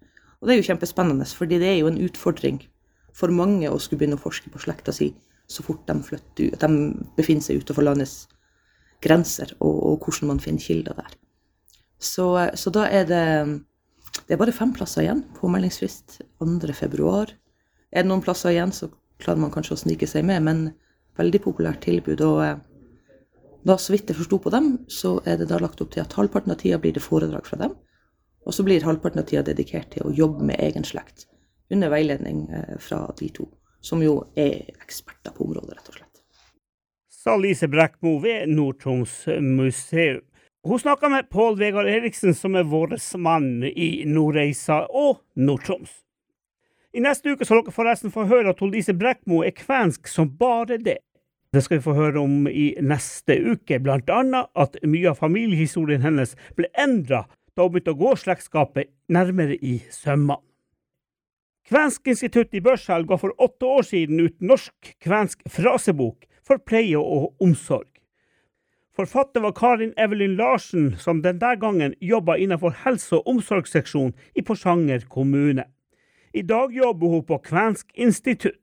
Og 0.42 0.48
det 0.48 0.56
er 0.56 0.62
jo 0.62 0.70
kjempespennende, 0.72 1.28
fordi 1.30 1.60
det 1.62 1.70
er 1.70 1.78
jo 1.82 1.92
en 1.92 2.02
utfordring 2.04 2.62
for 3.14 3.32
mange 3.32 3.70
å 3.70 3.80
skulle 3.80 4.02
begynne 4.02 4.18
å 4.18 4.24
forske 4.24 4.50
på 4.52 4.62
slekta 4.64 4.96
si 4.96 5.12
så 5.48 5.64
fort 5.64 5.84
de 5.88 5.96
flytter 6.04 6.56
de 6.60 6.70
befinner 7.18 7.44
seg 7.46 7.62
utenfor 7.62 7.86
landets 7.86 8.24
grenser, 9.04 9.52
og, 9.60 9.76
og 9.84 10.06
hvordan 10.06 10.32
man 10.32 10.42
finner 10.42 10.64
kilder 10.64 10.96
der. 10.98 11.16
Så, 12.00 12.26
så 12.56 12.72
da 12.74 12.88
er 12.88 13.08
det 13.08 13.26
det 14.28 14.36
er 14.36 14.40
bare 14.40 14.54
fem 14.54 14.72
plasser 14.76 15.04
igjen. 15.04 15.24
Påmeldingsfrist 15.40 16.20
2.2. 16.40 17.34
Er 17.92 18.04
det 18.04 18.10
noen 18.10 18.22
plasser 18.24 18.54
igjen, 18.54 18.72
så 18.72 18.92
klarer 19.22 19.42
man 19.42 19.52
kanskje 19.54 19.74
å 19.76 19.82
snike 19.82 20.08
seg 20.10 20.26
med, 20.28 20.44
men 20.46 20.60
veldig 21.18 21.42
populært 21.44 21.82
tilbud. 21.86 22.22
Og 22.22 22.44
eh, 22.46 22.60
da, 23.64 23.78
så 23.80 23.94
vidt 23.94 24.10
jeg 24.12 24.18
forsto 24.20 24.40
på 24.44 24.52
dem, 24.54 24.74
så 24.92 25.18
er 25.26 25.40
det 25.40 25.48
da 25.52 25.60
lagt 25.62 25.82
opp 25.84 25.94
til 25.94 26.04
at 26.04 26.14
halvparten 26.18 26.52
av 26.52 26.60
tida 26.60 26.80
blir 26.84 26.96
det 26.96 27.04
foredrag 27.04 27.48
fra 27.48 27.60
dem. 27.62 27.76
Og 28.44 28.56
så 28.56 28.66
blir 28.68 28.84
halvparten 28.84 29.22
av 29.22 29.28
tida 29.30 29.46
dedikert 29.48 29.94
til 29.94 30.08
å 30.08 30.16
jobbe 30.16 30.44
med 30.50 30.60
egen 30.60 30.84
slekt, 30.88 31.30
under 31.72 31.94
veiledning 31.94 32.44
eh, 32.52 32.76
fra 32.84 33.06
de 33.20 33.30
to, 33.32 33.48
som 33.82 34.04
jo 34.04 34.20
er 34.36 34.68
eksperter 34.84 35.36
på 35.36 35.48
området, 35.48 35.78
rett 35.78 35.94
og 35.94 36.00
slett. 36.00 36.22
Sa 37.24 37.38
Lise 37.40 37.70
Brekkmo 37.72 38.18
ved 38.20 38.52
Nord-Troms 38.52 39.22
museum. 39.40 40.26
Hun 40.68 40.80
snakka 40.80 41.10
med 41.10 41.30
Pål 41.32 41.58
Vegard 41.60 41.88
Eriksen, 41.88 42.36
som 42.36 42.56
er 42.56 42.68
vår 42.68 42.98
mann 43.20 43.64
i 43.64 44.04
Nordreisa 44.08 44.86
og 44.92 45.24
Nord-Troms. 45.36 46.02
I 46.94 47.02
neste 47.02 47.32
uke 47.34 47.48
skal 47.48 47.64
dere 47.64 47.74
forresten 47.74 48.12
få 48.14 48.28
høre 48.30 48.52
at 48.54 48.62
Lise 48.62 48.94
Brekkmo 48.94 49.42
er 49.44 49.56
kvensk 49.56 50.08
som 50.12 50.30
bare 50.38 50.78
det. 50.78 51.00
Det 51.54 51.62
skal 51.62 51.78
vi 51.78 51.86
få 51.86 51.94
høre 51.94 52.18
om 52.18 52.48
i 52.50 52.72
neste 52.82 53.36
uke, 53.38 53.78
blant 53.78 54.10
annet 54.10 54.50
at 54.58 54.80
mye 54.90 55.12
av 55.12 55.20
familiehistorien 55.22 56.02
hennes 56.02 56.34
ble 56.58 56.66
endra 56.82 57.28
da 57.54 57.68
hun 57.68 57.76
begynte 57.76 57.94
å 57.94 58.00
gå 58.00 58.16
slektskapet 58.18 58.90
nærmere 59.14 59.60
i 59.62 59.76
sømmene. 59.94 60.42
Kvensk 61.70 62.10
institutt 62.12 62.58
i 62.58 62.62
Børselv 62.64 63.08
ga 63.08 63.16
for 63.22 63.32
åtte 63.40 63.70
år 63.70 63.86
siden 63.88 64.20
ut 64.20 64.42
norsk-kvensk 64.44 65.46
frasebok 65.48 66.26
for 66.44 66.60
pleie 66.60 67.00
og 67.00 67.38
omsorg. 67.44 67.88
Forfatter 68.98 69.46
var 69.46 69.56
Karin 69.58 69.94
Evelyn 69.98 70.36
Larsen, 70.38 70.92
som 70.98 71.22
den 71.22 71.40
der 71.40 71.56
gangen 71.62 71.96
jobba 72.02 72.36
innenfor 72.36 72.76
helse- 72.84 73.22
og 73.22 73.30
omsorgsseksjonen 73.30 74.14
i 74.36 74.42
Porsanger 74.42 75.06
kommune. 75.10 75.70
I 76.34 76.42
dag 76.42 76.74
jobber 76.74 77.08
hun 77.08 77.26
på 77.30 77.40
Kvensk 77.46 77.94
institutt. 77.96 78.63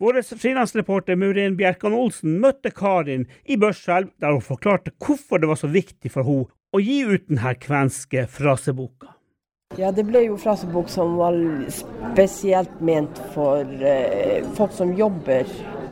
Vår 0.00 0.22
frilansreporter 0.36 1.16
Murin 1.16 1.56
Bjerkan 1.56 1.92
Olsen 1.92 2.38
møtte 2.40 2.70
Karin 2.72 3.26
i 3.44 3.58
Børselv, 3.60 4.08
der 4.16 4.32
hun 4.32 4.40
forklarte 4.40 4.94
hvorfor 4.96 5.42
det 5.42 5.50
var 5.50 5.58
så 5.60 5.68
viktig 5.68 6.08
for 6.14 6.24
henne 6.24 6.48
å 6.72 6.80
gi 6.80 7.02
ut 7.04 7.26
denne 7.28 7.52
kvenske 7.60 8.22
fraseboka. 8.32 9.10
Ja, 9.76 9.90
det 9.92 10.06
ble 10.08 10.22
jo 10.24 10.38
frasebok 10.40 10.88
som 10.88 11.18
var 11.20 11.36
spesielt 11.68 12.80
ment 12.80 13.20
for 13.34 13.60
eh, 13.60 14.40
folk 14.56 14.72
som 14.72 14.94
jobber 14.96 15.44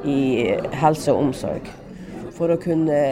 i 0.09 0.57
helse 0.81 1.13
og 1.13 1.27
omsorg. 1.27 1.69
For 2.39 2.55
å 2.55 2.61
kunne 2.65 3.03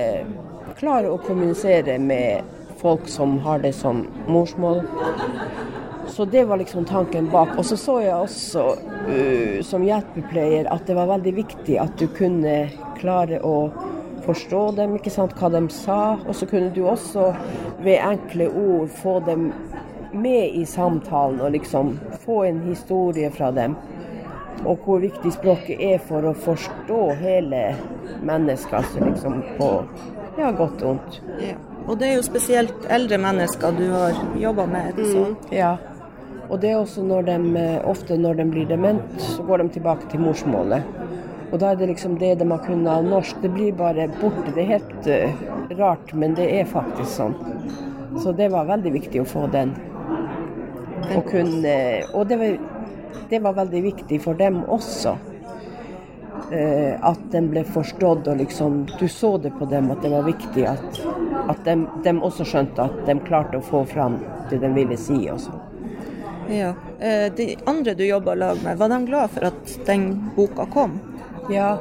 klare 0.81 1.13
å 1.13 1.21
kommunisere 1.21 1.99
med 2.01 2.57
folk 2.81 3.05
som 3.13 3.37
har 3.45 3.61
det 3.61 3.75
som 3.77 4.07
morsmål. 4.33 4.81
Så 6.09 6.25
det 6.25 6.45
var 6.45 6.57
liksom 6.57 6.85
tanken 6.85 7.31
bak. 7.31 7.49
Og 7.59 7.65
så 7.65 7.77
så 7.77 7.99
jeg 8.05 8.15
også 8.15 8.65
uh, 9.09 9.59
som 9.67 9.85
hjelpepleier 9.85 10.71
at 10.73 10.87
det 10.87 10.97
var 10.97 11.11
veldig 11.11 11.35
viktig 11.37 11.79
at 11.83 11.97
du 12.01 12.07
kunne 12.17 12.57
klare 13.01 13.41
å 13.45 13.57
forstå 14.27 14.63
dem, 14.79 14.97
ikke 14.99 15.13
sant, 15.13 15.37
hva 15.39 15.51
de 15.55 15.63
sa. 15.73 16.01
Og 16.27 16.35
så 16.35 16.49
kunne 16.51 16.73
du 16.75 16.85
også 16.89 17.31
ved 17.85 18.01
enkle 18.01 18.49
ord 18.51 18.91
få 19.03 19.21
dem 19.27 19.51
med 20.17 20.57
i 20.57 20.65
samtalen 20.67 21.41
og 21.41 21.53
liksom 21.53 21.99
få 22.25 22.43
en 22.49 22.63
historie 22.67 23.31
fra 23.31 23.51
dem. 23.55 23.77
Og 24.65 24.81
hvor 24.85 25.03
viktig 25.03 25.33
språket 25.35 25.83
er 25.83 25.99
for 26.03 26.25
å 26.25 26.35
forstå 26.47 27.01
hele 27.21 27.63
mennesket, 28.25 28.79
altså 28.81 29.05
liksom 29.05 29.43
på 29.59 29.71
ja, 30.39 30.51
godt 30.57 30.83
og 30.83 30.95
vondt. 30.95 31.21
Ja. 31.43 31.57
Og 31.87 31.99
det 32.01 32.09
er 32.09 32.17
jo 32.17 32.25
spesielt 32.27 32.89
eldre 32.91 33.19
mennesker 33.23 33.77
du 33.77 33.85
har 33.93 34.17
jobba 34.41 34.67
med? 34.67 34.97
Mm, 34.99 35.37
ja. 35.55 35.77
Og 36.47 36.61
det 36.63 36.71
er 36.71 36.79
også 36.79 37.03
når 37.03 37.27
de, 37.27 37.65
ofte 37.89 38.17
når 38.21 38.41
de 38.41 38.47
blir 38.51 38.69
dement, 38.71 39.03
så 39.23 39.43
går 39.47 39.65
de 39.65 39.75
tilbake 39.79 40.11
til 40.13 40.23
morsmålet. 40.23 40.87
Og 41.53 41.61
da 41.63 41.73
er 41.73 41.79
det 41.79 41.91
liksom 41.93 42.17
det 42.19 42.35
de 42.41 42.47
har 42.51 42.63
kunnet 42.65 42.91
av 42.91 43.05
norsk. 43.07 43.39
Det 43.43 43.51
blir 43.55 43.75
bare 43.79 44.09
borte. 44.21 44.51
Det 44.55 44.65
er 44.65 44.73
helt 44.77 45.07
uh, 45.11 45.45
rart, 45.79 46.15
men 46.15 46.35
det 46.39 46.49
er 46.59 46.67
faktisk 46.71 47.13
sånn. 47.13 47.37
Så 48.23 48.33
det 48.35 48.51
var 48.55 48.67
veldig 48.67 48.93
viktig 48.97 49.23
å 49.23 49.29
få 49.29 49.47
den. 49.53 49.75
Og, 51.15 51.23
kunne, 51.29 51.77
og 52.17 52.27
det, 52.27 52.39
var, 52.41 52.59
det 53.31 53.41
var 53.45 53.57
veldig 53.61 53.83
viktig 53.87 54.21
for 54.25 54.39
dem 54.39 54.65
også. 54.65 55.15
Uh, 56.51 56.95
at 57.07 57.23
den 57.33 57.49
ble 57.51 57.65
forstått 57.67 58.29
og 58.31 58.37
liksom 58.39 58.85
Du 59.01 59.09
så 59.11 59.33
det 59.43 59.51
på 59.59 59.67
dem 59.67 59.89
at 59.91 60.05
det 60.05 60.13
var 60.13 60.23
viktig 60.29 60.67
at, 60.71 61.01
at 61.51 61.65
de, 61.67 62.13
også 62.15 62.47
skjønte 62.47 62.87
at 62.87 63.01
de 63.09 63.17
klarte 63.27 63.59
å 63.59 63.65
få 63.67 63.83
fram 63.89 64.21
det 64.51 64.61
de 64.63 64.71
ville 64.77 64.99
si 65.01 65.25
også. 65.31 65.55
Ja. 66.51 66.75
Uh, 67.01 67.35
de 67.37 67.57
andre 67.67 67.95
du 67.95 68.05
jobba 68.07 68.35
lag 68.35 68.63
med, 68.65 68.79
var 68.79 68.89
de 68.89 69.07
glad 69.07 69.31
for 69.31 69.49
at 69.49 69.75
den 69.87 70.31
boka 70.37 70.67
kom? 70.73 70.99
Ja, 71.51 71.79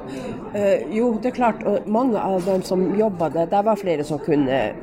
uh, 0.55 0.95
jo 0.95 1.13
det 1.21 1.33
er 1.33 1.37
klart. 1.37 1.63
Og 1.65 1.87
mange 1.89 2.19
av 2.19 2.45
dem 2.45 2.63
som 2.65 2.87
jobba 2.99 3.29
der, 3.29 3.49
der 3.51 3.63
var 3.63 3.79
flere 3.79 4.03
som 4.03 4.19
kunne 4.19 4.73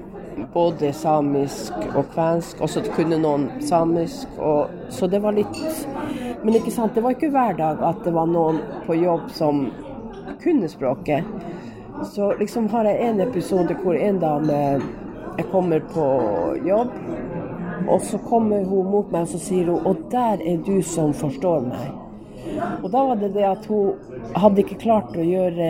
både 0.54 0.92
samisk 0.92 1.72
og 1.94 2.06
kvensk. 2.14 2.60
Også 2.60 2.82
kunne 2.96 3.18
noen 3.20 3.48
samisk. 3.64 4.28
Og, 4.38 4.72
så 4.90 5.06
det 5.06 5.22
var 5.22 5.36
litt 5.36 5.58
Men 6.42 6.56
ikke 6.58 6.72
sant, 6.74 6.94
det 6.94 7.04
var 7.04 7.14
ikke 7.14 7.30
hver 7.30 7.54
dag 7.54 7.82
at 7.86 8.00
det 8.02 8.12
var 8.14 8.26
noen 8.26 8.58
på 8.86 8.96
jobb 8.98 9.28
som 9.30 9.68
kunne 10.42 10.66
språket. 10.68 11.22
Så 12.10 12.32
liksom 12.40 12.66
har 12.72 12.88
jeg 12.90 12.98
en 13.06 13.20
episode 13.22 13.76
hvor 13.82 13.94
en 13.94 14.18
dame 14.18 14.56
jeg 15.38 15.46
kommer 15.52 15.80
på 15.94 16.06
jobb, 16.66 16.90
og 17.88 18.00
så 18.00 18.18
kommer 18.28 18.64
hun 18.64 18.90
mot 18.90 19.10
meg 19.12 19.26
og 19.26 19.32
så 19.34 19.40
sier 19.42 19.70
hun, 19.70 19.82
og 19.86 20.06
der 20.12 20.42
er 20.44 20.62
du 20.66 20.78
som 20.86 21.12
forstår 21.16 21.66
meg. 21.66 21.90
Og 22.82 22.90
da 22.92 23.04
var 23.08 23.20
det 23.20 23.32
det 23.34 23.44
at 23.48 23.66
hun 23.70 23.94
hadde 24.36 24.62
ikke 24.64 24.80
klart 24.82 25.16
å 25.16 25.26
gjøre 25.26 25.68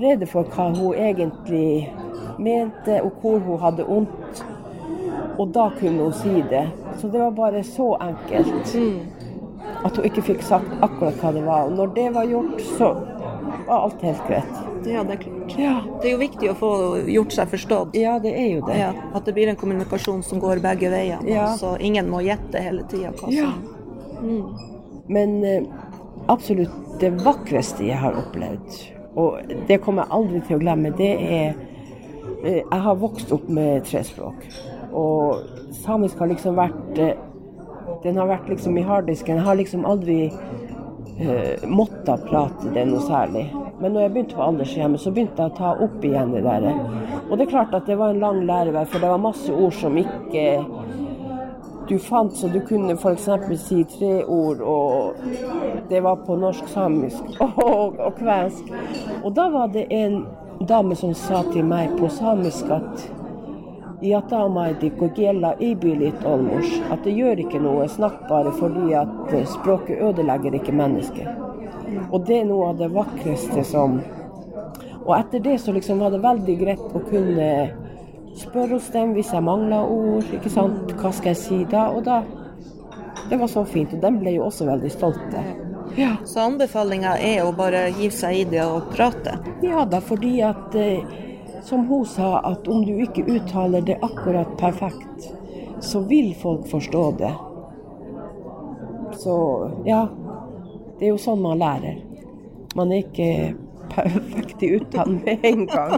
rede 0.00 0.26
for 0.26 0.48
hva 0.54 0.70
hun 0.74 0.98
egentlig 0.98 1.92
mente, 2.38 3.00
og 3.02 3.22
hvor 3.22 3.38
hun 3.38 3.62
hadde 3.62 3.86
vondt. 3.88 4.44
Og 5.38 5.48
da 5.54 5.68
kunne 5.78 6.08
hun 6.08 6.14
si 6.18 6.42
det. 6.50 6.66
Så 6.98 7.08
det 7.08 7.20
var 7.20 7.34
bare 7.34 7.64
så 7.66 7.94
enkelt. 8.02 8.76
At 9.84 9.96
hun 9.96 10.06
ikke 10.06 10.28
fikk 10.30 10.44
sagt 10.46 10.70
akkurat 10.82 11.18
hva 11.22 11.32
det 11.34 11.46
var. 11.46 11.66
Og 11.68 11.78
når 11.78 11.96
det 11.96 12.06
var 12.14 12.30
gjort, 12.30 12.62
så 12.78 12.94
var 13.66 13.80
alt 13.80 14.06
helt 14.06 14.24
greit. 14.28 14.73
Ja, 14.86 15.04
det 15.06 15.16
er 15.16 15.22
klart. 15.22 15.54
Ja, 15.58 15.74
Det 16.02 16.08
er 16.08 16.12
jo 16.12 16.20
viktig 16.20 16.50
å 16.50 16.54
få 16.58 16.72
gjort 17.08 17.32
seg 17.32 17.48
forstått. 17.52 17.96
ja 17.98 18.18
det 18.22 18.34
er 18.38 18.48
jo 18.56 18.66
det. 18.66 18.78
Ja, 18.78 18.92
at 19.14 19.24
det 19.24 19.34
blir 19.36 19.48
en 19.48 19.60
kommunikasjon 19.60 20.22
som 20.22 20.40
går 20.40 20.62
begge 20.64 20.90
veier. 20.90 21.18
Ja. 21.28 21.52
så 21.56 21.76
ingen 21.80 22.10
må 22.10 22.22
gjette 22.24 22.62
hele 22.62 22.86
tida 22.90 23.12
hva 23.18 23.32
Ja. 23.32 23.52
Mm. 24.22 24.54
Men 25.06 25.44
eh, 25.44 25.62
absolutt 26.26 27.00
det 27.00 27.10
vakreste 27.24 27.84
jeg 27.84 27.98
har 28.00 28.16
opplevd, 28.16 28.78
og 29.20 29.52
det 29.68 29.80
kommer 29.84 30.04
jeg 30.04 30.16
aldri 30.18 30.40
til 30.46 30.56
å 30.56 30.62
glemme, 30.62 30.94
det 30.96 31.12
er 31.12 31.54
eh, 32.44 32.62
Jeg 32.62 32.80
har 32.86 32.96
vokst 32.96 33.32
opp 33.32 33.48
med 33.48 33.84
trespråk. 33.84 34.46
Og 34.94 35.44
samisk 35.84 36.18
har 36.22 36.30
liksom 36.30 36.56
vært 36.58 36.98
eh, 37.02 37.16
Den 38.04 38.16
har 38.16 38.28
vært 38.30 38.48
liksom 38.48 38.78
i 38.78 38.84
harddisken. 38.84 39.36
Jeg 39.36 39.44
har 39.44 39.56
liksom 39.56 39.84
aldri 39.84 40.30
uh, 40.32 41.68
måttet 41.68 42.24
prate 42.28 42.72
det 42.74 42.84
noe 42.88 43.00
særlig. 43.04 43.44
Men 43.80 43.92
når 43.92 44.04
jeg 44.04 44.12
begynte 44.14 44.38
på 44.38 44.44
aldershjemmet, 44.44 45.02
så 45.02 45.10
begynte 45.10 45.42
jeg 45.42 45.52
å 45.52 45.58
ta 45.58 45.72
opp 45.86 46.04
igjen 46.04 46.34
det 46.34 46.44
der. 46.46 46.68
Og 47.28 47.36
det 47.36 47.46
er 47.46 47.50
klart 47.50 47.74
at 47.74 47.90
det 47.90 47.98
var 47.98 48.14
en 48.14 48.22
lang 48.22 48.44
lærevei, 48.46 48.84
for 48.86 49.02
det 49.02 49.10
var 49.10 49.22
masse 49.22 49.52
ord 49.52 49.74
som 49.74 49.98
ikke 49.98 50.44
du 51.88 51.98
fant, 51.98 52.36
så 52.36 52.48
du 52.48 52.60
kunne 52.60 52.96
f.eks. 52.96 53.28
si 53.60 53.84
tre 53.84 54.24
ord, 54.24 54.60
og 54.60 55.14
det 55.88 56.00
var 56.00 56.16
på 56.24 56.36
norsk, 56.36 56.68
samisk 56.68 57.24
og, 57.40 57.98
og 57.98 58.14
kvensk. 58.18 58.72
Og 59.22 59.34
da 59.36 59.48
var 59.52 59.68
det 59.74 59.86
en 59.92 60.24
dame 60.68 60.96
som 60.96 61.14
sa 61.14 61.42
til 61.52 61.64
meg 61.68 61.92
på 61.98 62.08
samisk 62.08 62.72
at. 62.72 63.10
At 64.04 64.28
det 67.06 67.14
gjør 67.14 67.40
ikke 67.44 67.60
noe, 67.62 67.86
snakk 67.88 68.26
bare 68.28 68.52
fordi 68.58 68.92
at 69.00 69.32
eh, 69.32 69.46
språket 69.48 70.02
ødelegger 70.04 70.58
ikke 70.58 70.76
mennesket. 70.76 71.43
Og 72.10 72.26
det 72.26 72.40
er 72.40 72.44
noe 72.48 72.72
av 72.72 72.78
det 72.78 72.90
vakreste 72.94 73.64
som 73.64 74.00
Og 75.04 75.12
etter 75.18 75.42
det 75.44 75.58
så 75.60 75.72
liksom 75.72 76.00
var 76.00 76.14
det 76.14 76.22
veldig 76.24 76.54
greit 76.60 76.94
å 76.96 77.02
kunne 77.08 77.48
spørre 78.34 78.78
hos 78.78 78.88
dem 78.94 79.12
hvis 79.14 79.32
jeg 79.32 79.44
mangla 79.44 79.82
ord. 79.84 80.24
ikke 80.32 80.50
sant? 80.50 80.94
Hva 81.00 81.12
skal 81.12 81.34
jeg 81.34 81.42
si 81.42 81.64
da? 81.70 81.90
Og 81.92 82.04
da 82.04 82.22
Det 83.30 83.36
var 83.40 83.48
så 83.48 83.64
fint. 83.64 83.92
Og 83.94 84.00
de 84.00 84.10
ble 84.20 84.34
jo 84.36 84.46
også 84.48 84.66
veldig 84.68 84.90
stolte. 84.92 85.44
Ja, 85.96 86.16
Så 86.24 86.40
anbefalinga 86.40 87.14
er 87.22 87.44
å 87.44 87.52
bare 87.54 87.90
gi 87.94 88.10
seg 88.10 88.36
i 88.36 88.44
det 88.44 88.64
og 88.64 88.90
prate. 88.96 89.38
ja 89.62 89.84
da, 89.84 90.00
fordi 90.00 90.40
at 90.42 90.74
eh, 90.74 91.04
Som 91.62 91.86
hun 91.88 92.04
sa, 92.04 92.40
at 92.44 92.68
om 92.68 92.82
du 92.84 92.92
ikke 93.00 93.24
uttaler 93.24 93.80
det 93.80 93.96
akkurat 94.02 94.50
perfekt, 94.58 95.30
så 95.80 96.00
vil 96.00 96.34
folk 96.34 96.66
forstå 96.68 97.04
det. 97.18 97.30
Så 99.16 99.36
ja. 99.86 100.08
Det 100.98 101.08
er 101.08 101.14
jo 101.14 101.20
sånn 101.20 101.42
man 101.42 101.58
lærer. 101.62 101.98
Man 102.78 102.92
er 102.94 103.02
ikke 103.04 103.30
perfekt 103.92 104.62
i 104.62 104.74
utdanning 104.78 105.22
med 105.24 105.46
en 105.48 105.66
gang. 105.70 105.96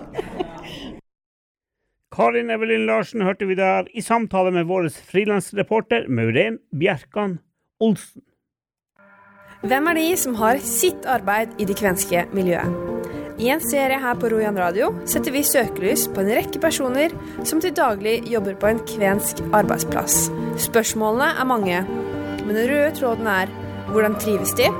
Karin 2.16 2.50
Evelyn 2.52 2.86
Larsen 2.88 3.24
hørte 3.26 3.48
vi 3.48 3.58
der 3.58 3.90
i 3.92 4.04
samtale 4.04 4.52
med 4.54 4.68
vår 4.70 4.88
frilansreporter 5.10 6.08
Maureen 6.08 6.56
Bjerkan 6.72 7.38
Olsen. 7.80 8.24
Hvem 9.66 9.88
er 9.90 9.98
de 9.98 10.08
som 10.20 10.36
har 10.40 10.60
sitt 10.64 11.08
arbeid 11.08 11.56
i 11.60 11.66
det 11.68 11.76
kvenske 11.76 12.24
miljøet? 12.36 12.96
I 13.36 13.50
en 13.52 13.60
serie 13.60 13.98
her 14.00 14.16
på 14.16 14.30
Rojan 14.32 14.56
radio 14.56 14.88
setter 15.04 15.34
vi 15.34 15.42
søkelys 15.44 16.06
på 16.08 16.22
en 16.22 16.32
rekke 16.38 16.60
personer 16.60 17.12
som 17.44 17.60
til 17.60 17.74
daglig 17.76 18.22
jobber 18.30 18.56
på 18.56 18.70
en 18.70 18.80
kvensk 18.88 19.42
arbeidsplass. 19.56 20.30
Spørsmålene 20.70 21.34
er 21.36 21.48
mange, 21.48 21.82
men 22.46 22.54
den 22.56 22.70
røde 22.70 22.94
tråden 22.96 23.28
er 23.28 23.52
hvordan 23.90 24.16
trives 24.22 24.54
de, 24.58 24.70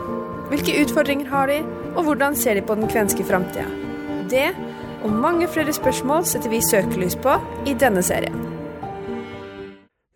hvilke 0.50 0.74
utfordringer 0.82 1.30
har 1.30 1.50
de, 1.50 1.60
og 1.96 2.06
hvordan 2.06 2.36
ser 2.38 2.58
de 2.58 2.64
på 2.66 2.74
den 2.78 2.90
kvenske 2.90 3.24
framtida? 3.26 3.66
Det 4.30 4.50
og 5.06 5.12
mange 5.12 5.46
flere 5.48 5.72
spørsmål 5.72 6.24
setter 6.26 6.50
vi 6.50 6.60
søkelys 6.64 7.16
på 7.22 7.36
i 7.68 7.74
denne 7.78 8.02
serien. 8.02 8.36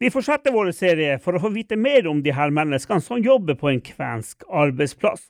Vi 0.00 0.08
fortsetter 0.10 0.54
vår 0.54 0.70
serie 0.72 1.18
for 1.20 1.36
å 1.36 1.42
få 1.42 1.50
vite 1.52 1.76
mer 1.76 2.08
om 2.08 2.22
de 2.24 2.32
her 2.32 2.50
menneskene 2.56 3.04
som 3.04 3.20
jobber 3.20 3.58
på 3.60 3.68
en 3.68 3.82
kvensk 3.84 4.46
arbeidsplass. 4.48 5.26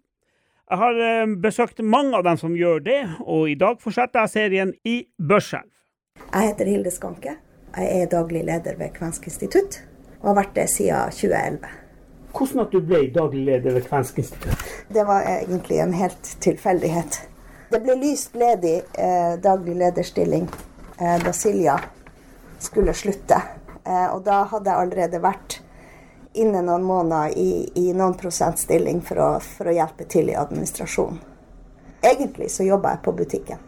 Jeg 0.71 0.79
har 0.79 1.01
eh, 1.03 1.33
besøkt 1.43 1.83
mange 1.83 2.15
av 2.15 2.23
dem 2.29 2.39
som 2.39 2.55
gjør 2.55 2.79
det, 2.87 3.01
og 3.27 3.51
i 3.51 3.59
dag 3.59 3.81
fortsetter 3.83 4.23
jeg 4.23 4.35
serien 4.37 4.73
i 4.87 5.01
Børselv. 5.19 5.67
Jeg 6.23 6.53
heter 6.53 6.71
Hilde 6.71 6.95
Skanke. 6.95 7.35
Jeg 7.75 8.03
er 8.05 8.11
daglig 8.11 8.45
leder 8.47 8.79
ved 8.79 8.95
Kvensk 8.95 9.27
institutt, 9.27 9.83
og 10.21 10.31
har 10.31 10.43
vært 10.45 10.57
det 10.57 10.69
siden 10.71 11.19
2011. 11.19 11.80
Hvordan 12.33 12.65
at 12.65 12.73
du 12.73 12.81
ble 12.81 13.05
daglig 13.15 13.45
leder 13.47 13.75
ved 13.75 13.87
Kvensk 13.89 14.19
institutt? 14.23 14.67
Det 14.89 15.05
var 15.07 15.27
egentlig 15.29 15.79
en 15.83 15.93
helt 15.93 16.35
tilfeldighet. 16.41 17.21
Det 17.71 17.81
ble 17.83 17.95
lyst 18.01 18.35
ledig 18.39 18.81
eh, 18.99 19.35
daglig 19.43 19.77
lederstilling 19.79 20.49
eh, 20.99 21.17
da 21.25 21.33
Silja 21.33 21.79
skulle 22.59 22.95
slutte. 22.95 23.39
Eh, 23.85 24.07
og 24.15 24.25
da 24.27 24.43
hadde 24.51 24.71
jeg 24.71 24.85
allerede 24.85 25.23
vært 25.23 25.61
inne 26.35 26.63
noen 26.63 26.85
måneder 26.87 27.35
i, 27.39 27.51
i 27.75 27.91
noen 27.97 28.15
prosentstilling 28.19 29.03
for 29.07 29.23
å, 29.23 29.31
for 29.43 29.71
å 29.71 29.75
hjelpe 29.75 30.07
til 30.11 30.31
i 30.31 30.39
administrasjonen. 30.39 31.19
Egentlig 32.03 32.49
så 32.51 32.65
jobba 32.65 32.95
jeg 32.95 33.05
på 33.05 33.13
butikken. 33.13 33.67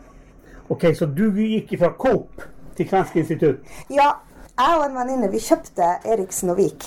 Ok, 0.72 0.86
Så 0.96 1.06
du 1.06 1.26
gikk 1.36 1.74
fra 1.78 1.90
Coop 1.98 2.44
til 2.76 2.88
Kvensk 2.88 3.18
institutt? 3.20 3.66
Ja, 3.92 4.14
jeg 4.56 4.78
og 4.78 4.86
en 4.86 4.96
venninne 4.96 5.28
vi 5.32 5.42
kjøpte 5.42 5.98
Eriksen 6.08 6.52
og 6.54 6.58
Vik 6.62 6.86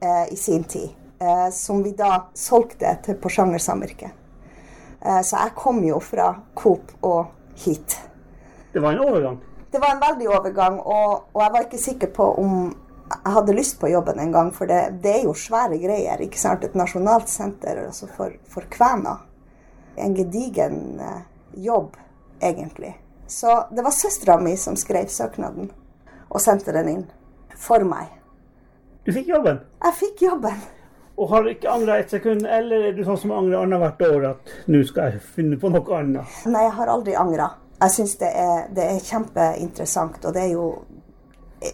eh, 0.00 0.32
i 0.32 0.38
sin 0.40 0.64
tid. 0.64 0.94
Eh, 1.20 1.50
som 1.50 1.82
vi 1.82 1.90
da 1.92 2.30
solgte 2.34 2.94
til 3.04 3.16
Porsanger 3.20 3.60
samvirke. 3.60 4.08
Eh, 5.00 5.20
så 5.20 5.36
jeg 5.36 5.52
kom 5.56 5.82
jo 5.84 5.98
fra 6.00 6.30
Coop 6.56 6.94
og 7.04 7.26
hit. 7.60 7.98
Det 8.72 8.80
var 8.80 8.94
en 8.94 9.02
overgang? 9.04 9.36
Det 9.70 9.82
var 9.82 9.92
en 9.94 10.00
veldig 10.00 10.30
overgang, 10.30 10.78
og, 10.80 11.26
og 11.34 11.42
jeg 11.42 11.52
var 11.52 11.66
ikke 11.66 11.82
sikker 11.82 12.10
på 12.16 12.30
om 12.40 12.54
jeg 13.10 13.34
hadde 13.34 13.58
lyst 13.58 13.76
på 13.80 13.90
jobben 13.90 14.18
en 14.22 14.32
gang, 14.32 14.48
for 14.54 14.70
det, 14.70 14.80
det 15.04 15.12
er 15.18 15.28
jo 15.28 15.36
svære 15.36 15.76
greier. 15.82 16.24
ikke 16.24 16.40
sant? 16.40 16.64
Et 16.64 16.74
nasjonalt 16.78 17.28
senter 17.28 17.84
altså 17.84 18.08
for, 18.16 18.32
for 18.48 18.64
kvener. 18.72 19.20
En 20.00 20.16
gedigen 20.16 21.04
eh, 21.04 21.22
jobb, 21.68 22.00
egentlig. 22.40 22.96
Så 23.28 23.66
det 23.76 23.84
var 23.84 23.92
søstera 23.92 24.40
mi 24.40 24.56
som 24.56 24.78
skrev 24.78 25.12
søknaden 25.12 25.68
og 26.30 26.40
sendte 26.40 26.72
den 26.72 26.92
inn 26.96 27.08
for 27.60 27.84
meg. 27.84 28.08
Du 29.04 29.12
fikk 29.12 29.34
jobben? 29.34 29.60
Jeg 29.84 29.98
fikk 30.00 30.28
jobben. 30.30 30.68
Og 31.20 31.28
har 31.28 31.48
ikke 31.50 31.68
angra 31.68 31.98
et 32.00 32.12
sekund, 32.12 32.46
eller 32.48 32.86
er 32.88 32.94
du 32.96 33.02
sånn 33.04 33.18
som 33.20 33.32
angrer 33.36 33.60
annethvert 33.60 34.06
år 34.06 34.22
at 34.30 34.52
nå 34.72 34.80
skal 34.88 35.12
jeg 35.12 35.24
finne 35.36 35.58
på 35.60 35.68
noe 35.68 35.98
annet? 35.98 36.38
Nei, 36.48 36.62
jeg 36.64 36.76
har 36.78 36.92
aldri 36.94 37.16
angra. 37.20 37.50
Jeg 37.80 37.92
syns 37.92 38.14
det, 38.22 38.30
det, 38.76 38.86
er 38.86 39.04
kjempeinteressant, 39.04 40.24
og 40.24 40.36
det 40.36 40.46
er 40.46 40.54
jo, 40.54 40.66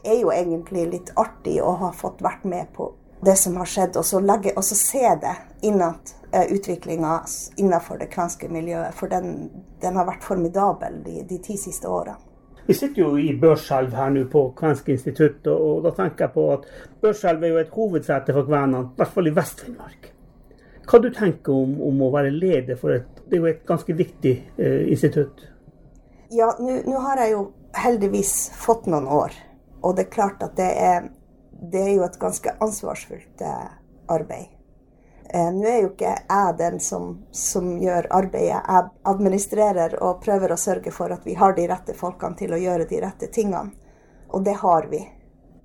er 0.01 0.19
jo, 0.19 0.33
egentlig 0.35 0.87
litt 0.91 1.13
artig 1.19 1.61
å 1.63 1.77
ha 1.79 1.93
fått 1.95 2.25
vært 2.27 2.43
med 2.47 2.73
på 2.75 2.91
det 3.27 3.37
som 3.39 3.55
har 3.59 3.71
skjedd, 3.71 3.99
og 3.99 4.07
så, 4.07 4.21
legge, 4.23 4.53
og 4.59 4.67
så 4.67 4.79
se 4.79 5.15
det 5.23 5.35
innat 5.67 6.15
uh, 6.35 6.43
utviklinga 6.43 7.21
innenfor 7.57 8.03
det 8.03 8.11
kvenske 8.13 8.51
miljøet. 8.51 8.95
For 8.99 9.11
den, 9.11 9.49
den, 9.83 9.99
har 9.99 10.11
vært 10.11 10.27
formidabel 10.27 11.01
de, 11.07 11.21
de 11.27 11.39
ti 11.43 11.59
siste 11.59 11.91
årene. 11.91 12.19
Vi 12.67 12.75
sitter 12.75 13.03
jo 13.03 13.13
i 13.19 13.31
Børselv 13.39 13.95
her 13.95 14.11
nå 14.11 14.25
på 14.31 14.49
Kvensk 14.59 14.89
institutt, 14.91 15.47
og, 15.47 15.61
og 15.77 15.85
da 15.85 15.93
tenker 15.95 16.27
jeg 16.27 16.35
på 16.35 16.47
at 16.57 16.67
Børselv 17.03 17.45
er 17.45 17.53
jo 17.53 17.61
et 17.63 17.75
hovedsete 17.75 18.35
for 18.35 18.49
kvenene, 18.49 18.83
i 18.83 18.99
hvert 18.99 19.13
fall 19.15 19.31
i 19.31 19.35
Vest-Finnmark. 19.37 20.09
Hva 20.87 21.01
du 21.03 21.09
tenker 21.15 21.55
om, 21.55 21.77
om 21.83 22.03
å 22.07 22.13
være 22.15 22.31
leder 22.35 22.79
for 22.79 22.95
et 22.95 23.23
Det 23.27 23.39
er 23.39 23.43
jo 23.43 23.49
et 23.51 23.63
ganske 23.67 23.95
viktig 23.99 24.33
eh, 24.63 24.83
institutt? 24.95 25.41
Ja, 26.31 26.53
nå 26.63 27.01
har 27.03 27.19
jeg 27.19 27.33
jo 27.33 27.41
heldigvis 27.75 28.35
fått 28.55 28.87
noen 28.87 29.09
år. 29.11 29.35
Og 29.83 29.97
det 29.97 30.07
er 30.07 30.13
klart 30.15 30.45
at 30.47 30.55
det 30.59 30.69
er, 30.79 31.09
det 31.59 31.83
er 31.83 31.91
jo 31.97 32.05
et 32.07 32.19
ganske 32.23 32.55
ansvarsfullt 32.63 33.43
eh, 33.43 33.67
arbeid. 34.15 34.56
Eh, 35.35 35.53
nå 35.53 35.67
er 35.67 35.81
jo 35.83 35.91
ikke 35.91 36.13
jeg 36.29 36.55
den 36.59 36.81
som, 36.81 37.11
som, 37.35 37.73
gjør 37.83 38.07
arbeidet. 38.15 38.63
Jeg 38.63 38.89
administrerer 39.11 39.99
og 40.03 40.21
prøver 40.23 40.53
å 40.53 40.61
sørge 40.61 40.93
for 40.95 41.13
at 41.15 41.27
vi 41.27 41.35
har 41.39 41.57
de 41.57 41.67
rette 41.71 41.97
folkene 41.99 42.39
til 42.39 42.55
å 42.55 42.61
gjøre 42.61 42.89
de 42.91 43.01
rette 43.03 43.31
tingene. 43.35 43.75
Og 44.29 44.45
det 44.47 44.57
har 44.63 44.89
vi. 44.91 45.03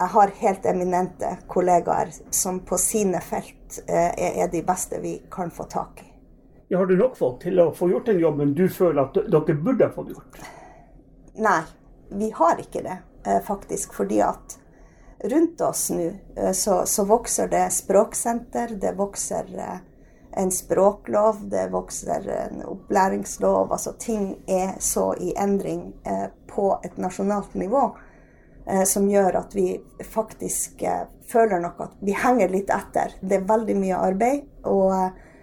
Jeg 0.01 0.09
har 0.15 0.31
helt 0.39 0.65
eminente 0.65 1.35
kollegaer 1.47 2.09
som 2.33 2.63
på 2.65 2.77
sine 2.81 3.21
felt 3.21 3.81
eh, 3.85 4.41
er 4.41 4.47
de 4.49 4.63
beste 4.65 5.01
vi 5.01 5.19
kan 5.29 5.53
få 5.53 5.67
tak 5.69 6.01
i. 6.01 6.07
Ja, 6.71 6.79
har 6.79 6.87
du 6.87 6.95
nok 6.97 7.17
folk 7.19 7.41
til 7.43 7.59
å 7.59 7.69
få 7.75 7.89
gjort 7.91 8.07
den 8.07 8.21
jobben 8.23 8.53
du 8.55 8.63
føler 8.71 9.03
at 9.03 9.17
dere 9.29 9.55
burde 9.59 9.89
fått 9.91 10.13
gjort? 10.13 10.41
Nei, 11.43 11.59
vi 12.15 12.29
har 12.37 12.61
ikke 12.63 12.81
det, 12.85 12.97
eh, 13.25 13.41
faktisk. 13.43 13.93
Fordi 13.93 14.21
at 14.23 14.57
rundt 15.23 15.61
oss 15.61 15.89
nå 15.89 16.11
eh, 16.35 16.51
så, 16.51 16.81
så, 16.85 17.05
vokser 17.05 17.47
det 17.51 17.69
språksenter, 17.73 18.75
det 18.81 18.93
vokser 18.97 19.49
eh, 19.57 19.79
en 20.41 20.51
språklov, 20.51 21.41
det 21.49 21.67
vokser 21.71 22.29
en 22.35 22.61
opplæringslov. 22.65 23.71
Altså 23.71 23.93
ting 23.99 24.37
er 24.47 24.77
så 24.79 25.11
i 25.19 25.33
endring 25.35 25.89
på 26.47 26.69
et 26.87 26.95
nasjonalt 26.97 27.57
nivå 27.59 27.81
som 28.87 29.09
gjør 29.09 29.35
at 29.41 29.55
vi 29.57 29.73
faktisk 30.07 30.85
føler 31.27 31.59
nok 31.59 31.81
at 31.83 31.97
vi 31.99 32.15
henger 32.15 32.53
litt 32.53 32.71
etter. 32.71 33.17
Det 33.19 33.41
er 33.41 33.49
veldig 33.49 33.75
mye 33.81 33.99
arbeid. 33.99 34.47
og 34.63 34.93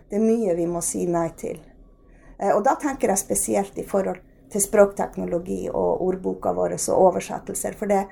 det 0.08 0.16
er 0.16 0.24
mye 0.24 0.54
vi 0.56 0.66
må 0.68 0.80
si 0.84 1.04
nei 1.10 1.28
til. 1.36 1.58
Eh, 2.38 2.54
og 2.54 2.62
da 2.64 2.76
tenker 2.80 3.12
jeg 3.12 3.20
spesielt 3.20 3.78
i 3.78 3.86
forhold 3.86 4.22
til 4.52 4.64
språkteknologi 4.64 5.66
og 5.68 6.02
ordboka 6.06 6.54
vår 6.56 6.78
og 6.78 6.94
oversettelser. 6.96 7.76
For 7.76 7.90
det, 7.90 8.06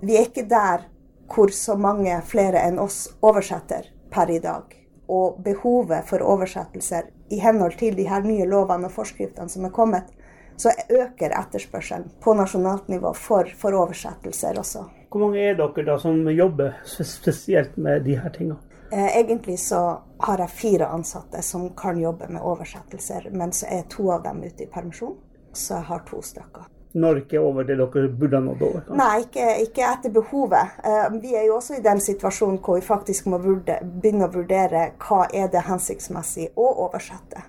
vi 0.00 0.16
er 0.16 0.30
ikke 0.30 0.48
der 0.48 0.86
hvor 1.34 1.52
så 1.54 1.76
mange 1.76 2.20
flere 2.28 2.62
enn 2.66 2.78
oss 2.78 3.06
oversetter 3.20 3.88
per 4.10 4.30
i 4.30 4.38
dag. 4.38 4.74
Og 5.08 5.40
behovet 5.44 6.06
for 6.08 6.24
oversettelser 6.24 7.08
i 7.32 7.40
henhold 7.42 7.78
til 7.80 7.96
de 7.96 8.08
her 8.08 8.24
nye 8.24 8.46
lovene 8.48 8.88
og 8.88 8.94
forskriftene 8.94 9.50
som 9.50 9.66
er 9.66 9.74
kommet, 9.74 10.10
så 10.56 10.70
øker 10.88 11.32
etterspørselen 11.38 12.10
på 12.20 12.34
nasjonalt 12.36 12.88
nivå 12.88 13.14
for, 13.16 13.48
for 13.58 13.74
oversettelser 13.74 14.58
også. 14.60 14.84
Hvor 15.10 15.24
mange 15.24 15.40
er 15.40 15.56
dere 15.58 15.86
da 15.86 15.96
som 16.00 16.28
jobber 16.30 16.76
spesielt 16.86 17.76
med 17.76 18.04
de 18.06 18.16
her 18.20 18.32
tingene? 18.32 18.60
Eh, 18.92 19.16
egentlig 19.18 19.58
så 19.58 20.02
har 20.18 20.38
jeg 20.38 20.50
fire 20.50 20.86
ansatte 20.92 21.42
som 21.42 21.70
kan 21.76 22.00
jobbe 22.00 22.28
med 22.28 22.44
oversettelser, 22.44 23.30
men 23.32 23.52
så 23.52 23.66
er 23.72 23.88
to 23.88 24.10
av 24.12 24.22
dem 24.26 24.42
ute 24.44 24.66
i 24.66 24.68
permisjon. 24.68 25.16
Så 25.52 25.74
jeg 25.74 25.88
har 25.88 26.04
to 26.08 26.20
stykker. 26.24 26.68
Ikke 26.92 27.40
over 27.40 27.64
det 27.64 27.78
dere 27.80 28.08
burde 28.08 28.36
ha 28.36 28.44
nådd 28.44 28.62
over? 28.66 28.90
Nei, 28.96 29.22
ikke, 29.24 29.46
ikke, 29.64 29.86
etter 29.88 30.12
behovet. 30.12 30.74
Eh, 30.84 31.06
vi 31.22 31.32
er 31.34 31.46
jo 31.46 31.56
også 31.56 31.78
i 31.78 31.84
den 31.84 32.00
situasjonen 32.04 32.58
hvor 32.60 32.76
vi 32.76 32.84
faktisk 32.84 33.30
må 33.32 33.38
begynne 33.40 34.28
å 34.28 34.32
vurdere 34.32 34.90
hva 35.00 35.24
er 35.32 35.48
det 35.52 35.64
hensiktsmessig 35.68 36.50
å 36.52 36.68
oversette. 36.84 37.46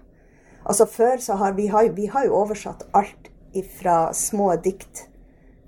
Altså 0.63 0.87
Før 0.87 1.17
så 1.19 1.35
har 1.41 1.57
vi, 1.59 1.67
har, 1.67 1.89
vi 1.91 2.07
har 2.07 2.25
jo 2.25 2.37
oversatt 2.39 2.87
alt 2.95 3.29
fra 3.81 4.13
små 4.15 4.53
dikt 4.63 5.07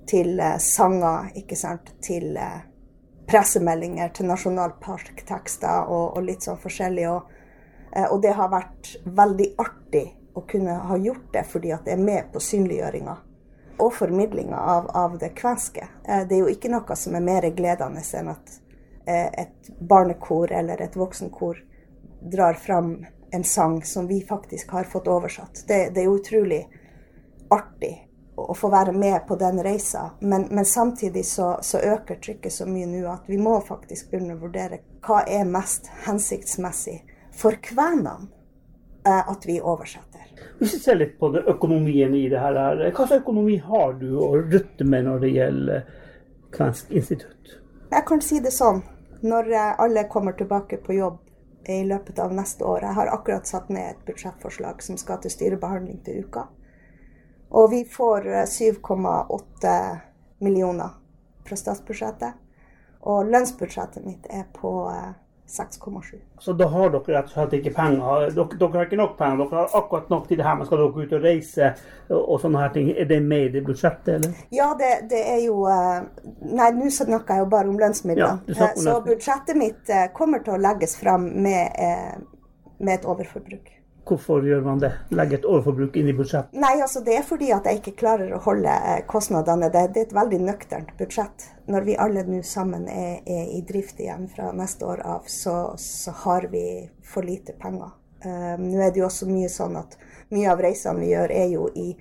til 0.07 0.39
uh, 0.39 0.55
sanger, 0.61 1.33
ikke 1.35 1.57
sant, 1.59 1.91
til 2.01 2.37
uh, 2.39 2.63
pressemeldinger 3.27 4.13
til 4.15 4.29
nasjonalparktekster 4.29 5.89
og, 5.89 6.15
og 6.17 6.25
litt 6.25 6.45
sånn 6.45 6.61
forskjellig. 6.61 7.07
Og, 7.11 7.31
eh, 7.91 8.07
og, 8.07 8.21
det 8.23 8.35
har 8.37 8.51
vært 8.53 8.95
veldig 9.03 9.51
artig 9.61 10.05
å 10.35 10.45
kunne 10.47 10.77
ha 10.89 10.97
gjort 11.01 11.31
det, 11.33 11.45
fordi 11.49 11.73
at 11.75 11.87
det 11.87 11.95
er 11.95 12.03
med 12.05 12.31
på 12.33 12.43
synliggjøringa 12.43 13.15
og 13.77 13.93
formidlinga 13.93 14.57
av, 14.57 14.87
av, 14.93 15.17
det 15.17 15.33
kvenske. 15.37 15.87
Eh, 16.07 16.23
det 16.27 16.37
er 16.37 16.45
jo 16.45 16.53
ikke 16.53 16.71
noe 16.71 16.95
som 16.95 17.15
er 17.15 17.25
mer 17.25 17.49
gledende 17.55 18.03
enn 18.19 18.31
at 18.33 18.55
eh, 19.07 19.29
et 19.45 19.71
barnekor 19.79 20.51
eller 20.51 20.81
et 20.81 20.95
voksenkor 20.95 21.59
drar 22.21 22.53
fram 22.53 22.97
en 23.31 23.43
sang 23.43 23.83
som 23.83 24.07
vi 24.07 24.21
faktisk 24.21 24.71
har 24.71 24.83
fått 24.83 25.07
oversatt. 25.07 25.65
Det, 25.67 25.89
det 25.95 26.03
er 26.03 26.13
utrolig 26.13 26.63
artig 27.49 27.93
å 28.35 28.53
få 28.53 28.69
være 28.69 28.91
med 28.91 29.27
på 29.27 29.35
den 29.35 29.63
reisa. 29.63 30.11
Men, 30.19 30.47
men 30.51 30.65
samtidig 30.65 31.25
så, 31.25 31.57
så, 31.61 31.79
øker 31.79 32.15
trykket 32.15 32.53
så 32.53 32.67
mye 32.67 32.87
nå 32.87 33.03
at 33.11 33.27
vi 33.27 33.37
må 33.37 33.57
faktisk 33.63 34.11
begynne 34.11 34.35
å 34.35 34.43
vurdere 34.43 34.81
hva 35.05 35.23
er 35.27 35.47
mest 35.47 35.89
hensiktsmessig 36.07 37.01
for 37.35 37.59
kvenene 37.63 38.29
eh, 39.07 39.23
at 39.31 39.47
vi 39.47 39.59
oversetter. 39.61 40.14
Hvis 40.59 40.73
vi 40.73 40.79
ser 40.79 40.95
litt 40.95 41.19
på 41.19 41.29
det, 41.33 41.43
økonomien 41.51 42.15
i 42.15 42.27
det 42.31 42.39
her, 42.39 42.55
hva 42.55 42.91
slags 42.95 43.21
økonomi 43.21 43.57
har 43.59 43.93
du 43.99 44.15
å 44.19 44.31
rutte 44.39 44.87
med 44.87 45.07
når 45.07 45.23
det 45.25 45.31
gjelder 45.35 45.87
Kvensk 46.55 46.91
institutt? 46.95 47.57
Jeg 47.91 48.05
kan 48.07 48.21
si 48.23 48.39
det 48.39 48.53
sånn. 48.55 48.81
Når 49.25 49.51
eh, 49.51 49.71
alle 49.81 50.05
kommer 50.11 50.35
tilbake 50.37 50.79
på 50.83 50.95
jobb 50.95 51.19
i 51.71 51.79
løpet 51.87 52.19
av 52.21 52.33
neste 52.35 52.63
år 52.67 52.83
Jeg 52.85 52.93
har 52.93 53.09
akkurat 53.09 53.47
satt 53.47 53.69
ned 53.73 53.89
et 53.89 54.05
budsjettforslag 54.05 54.83
som 54.85 54.99
skal 55.01 55.17
til 55.23 55.33
styrebehandling 55.33 55.99
til 56.05 56.23
uka. 56.27 56.45
Og 57.55 57.71
vi 57.71 57.83
får 57.89 58.29
7,8 58.51 59.67
eh, 59.71 59.97
millioner 60.45 60.95
fra 61.47 61.57
statsbudsjettet. 61.59 62.41
Og 63.05 63.27
lønnsbudsjettet 63.29 64.05
mitt 64.05 64.25
er 64.33 64.47
på 64.53 64.71
6,7. 65.47 66.15
Så 66.39 66.53
da 66.53 66.67
har 66.67 66.89
dere 66.89 67.13
rett 67.17 67.29
og 67.29 67.33
slett 67.35 67.53
ikke 67.59 67.73
penger? 67.75 68.31
Dere, 68.33 68.57
dere, 68.57 68.71
har 68.73 68.87
ikke 68.87 68.99
nok 68.99 69.13
penger, 69.19 69.43
dere 69.43 69.61
har 69.61 69.77
akkurat 69.79 70.09
nok 70.09 70.27
til 70.27 70.39
det 70.39 70.47
her, 70.47 70.57
men 70.57 70.69
skal 70.69 70.81
dere 70.81 71.05
ut 71.05 71.13
og 71.17 71.27
reise 71.27 71.69
og 72.09 72.39
sånne 72.41 72.63
her 72.63 72.73
ting? 72.73 72.89
Er 72.95 73.09
det 73.09 73.21
med 73.23 73.45
i 73.45 73.53
det 73.53 73.63
budsjettet, 73.67 74.11
eller? 74.17 74.41
Ja, 74.55 74.71
det, 74.79 74.91
det 75.13 75.21
er 75.35 75.39
jo 75.45 75.61
eh, 75.69 76.01
Nei, 76.49 76.71
nå 76.79 76.89
snakker 76.93 77.37
jeg 77.37 77.45
jo 77.45 77.51
bare 77.53 77.71
om 77.71 77.79
lønnsmidler. 77.79 78.41
Ja, 78.57 78.71
så 78.79 78.99
budsjettet 79.05 79.59
mitt 79.59 79.93
eh, 79.93 80.09
kommer 80.17 80.41
til 80.45 80.57
å 80.57 80.61
legges 80.65 80.97
fram 80.97 81.29
med, 81.45 82.25
med 82.79 82.97
et 82.97 83.09
overforbruk. 83.09 83.71
Hvorfor 84.05 84.45
gjør 84.45 84.61
man 84.61 84.79
det? 84.81 84.91
Legger 85.17 85.39
et 85.39 85.47
overforbruk 85.49 85.95
inn 85.97 86.11
i 86.11 86.13
budsjettet? 86.13 86.53
Nei, 86.61 86.75
altså 86.81 87.01
Det 87.05 87.15
er 87.17 87.23
fordi 87.25 87.49
at 87.55 87.65
jeg 87.65 87.79
ikke 87.79 87.95
klarer 88.03 88.35
å 88.35 88.41
holde 88.45 88.69
eh, 88.69 89.01
kostnadene. 89.09 89.71
Det, 89.73 89.81
det 89.95 90.03
er 90.03 90.07
et 90.09 90.15
veldig 90.15 90.41
nøkternt 90.45 90.91
budsjett. 90.99 91.47
Når 91.73 91.87
vi 91.87 91.97
alle 91.97 92.21
nå 92.27 92.43
sammen 92.45 92.85
er, 92.91 93.23
er, 93.25 93.47
i 93.57 93.63
drift 93.65 93.99
igjen 93.99 94.27
fra 94.29 94.51
neste 94.53 94.85
år 94.85 95.01
av, 95.15 95.25
så, 95.31 95.73
så 95.81 96.13
har 96.21 96.45
vi 96.51 96.65
for 97.01 97.25
lite 97.25 97.57
penger. 97.57 97.95
Uh, 98.25 98.53
nå 98.61 98.77
er 98.81 98.93
det 98.93 99.01
jo 99.01 99.07
også 99.09 99.27
mye 99.29 99.49
sånn 99.51 99.75
at 99.77 99.97
mye 100.33 100.49
av 100.53 100.61
reisene 100.61 101.01
vi 101.01 101.11
gjør, 101.11 101.33
er 101.33 101.49
jo 101.51 101.67
i 101.73 101.91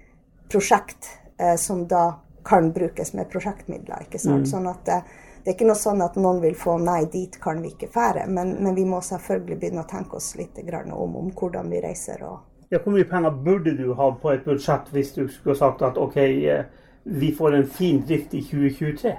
prosjekt 0.53 1.09
uh, 1.41 1.57
som 1.61 1.87
da 1.89 2.07
kan 2.45 2.69
brukes 2.77 3.15
med 3.17 3.31
prosjektmidler. 3.33 4.05
ikke 4.05 4.21
sant? 4.21 4.45
Mm. 4.45 4.51
Sånn 4.53 4.69
at 4.69 4.93
uh, 4.93 5.24
det 5.45 5.51
er 5.51 5.57
ikke 5.59 5.67
noe 5.69 5.77
sånn 5.77 6.01
at 6.01 6.15
noen 6.17 6.39
vil 6.41 6.55
få 6.57 6.79
nei, 6.81 7.03
dit 7.13 7.35
kan 7.41 7.59
vi 7.61 7.75
ikke 7.75 7.91
fære. 7.93 8.23
Men, 8.33 8.55
men 8.65 8.73
vi 8.79 8.87
må 8.89 9.03
selvfølgelig 9.05 9.59
begynne 9.61 9.83
å 9.85 9.91
tenke 9.91 10.17
oss 10.17 10.31
litt 10.39 10.57
om, 10.57 11.19
om 11.21 11.29
hvordan 11.37 11.69
vi 11.69 11.83
reiser. 11.85 12.25
ja, 12.71 12.79
Hvor 12.79 12.95
mye 12.95 13.05
penger 13.05 13.37
burde 13.45 13.75
du 13.77 13.93
ha 13.93 14.09
på 14.23 14.33
et 14.33 14.47
budsjett 14.49 14.89
hvis 14.95 15.13
du 15.13 15.29
skulle 15.29 15.59
sagt 15.59 15.85
at 15.85 16.01
OK, 16.01 16.17
eh, 16.17 16.65
vi 17.05 17.33
får 17.37 17.59
en 17.59 17.69
fin 17.69 18.01
drift 18.01 18.33
i 18.33 18.41
2023? 18.41 19.15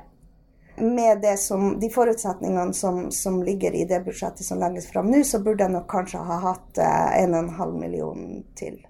Med 0.82 1.30
som, 1.38 1.80
de 1.80 1.94
forutsetningene 1.94 2.74
som, 2.74 3.12
som, 3.12 3.44
ligger 3.44 3.78
i 3.78 3.86
det 3.86 4.02
budsjettet 4.04 4.44
som 4.44 4.60
legges 4.60 4.90
fram 4.90 5.14
nå, 5.14 5.22
så 5.24 5.40
burde 5.46 5.64
jeg 5.64 5.78
nok 5.78 5.88
kanskje 5.94 6.26
ha 6.26 6.42
hatt 6.50 6.82
eh, 6.82 7.22
1,5 7.22 7.80
million 7.80 8.44
til. 8.58 8.82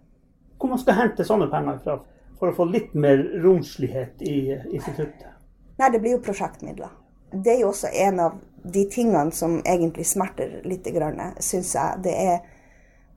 Hvor 0.55 0.71
man 0.71 0.79
skal 0.79 1.03
hente 1.03 1.27
sånne 1.27 1.51
penger 1.51 1.83
fra 1.83 2.01
for 2.39 2.51
å 2.51 2.55
få 2.55 2.71
litt 2.71 2.95
mer 2.95 3.19
romslighet 3.43 4.23
i 4.23 4.37
instituttet? 4.71 5.33
Nei, 5.75 5.91
det 5.91 5.99
blir 5.99 6.15
jo 6.15 6.23
prosjektmidler 6.23 7.01
det 7.31 7.55
er 7.55 7.63
jo 7.63 7.71
også 7.71 7.91
en 7.91 8.19
av 8.19 8.37
de 8.63 8.85
tingene 8.89 9.31
som 9.31 9.59
egentlig 9.65 10.07
smerter 10.07 10.61
litt, 10.65 10.87
syns 11.39 11.75
jeg. 11.75 12.01
Det 12.03 12.15
er 12.15 12.39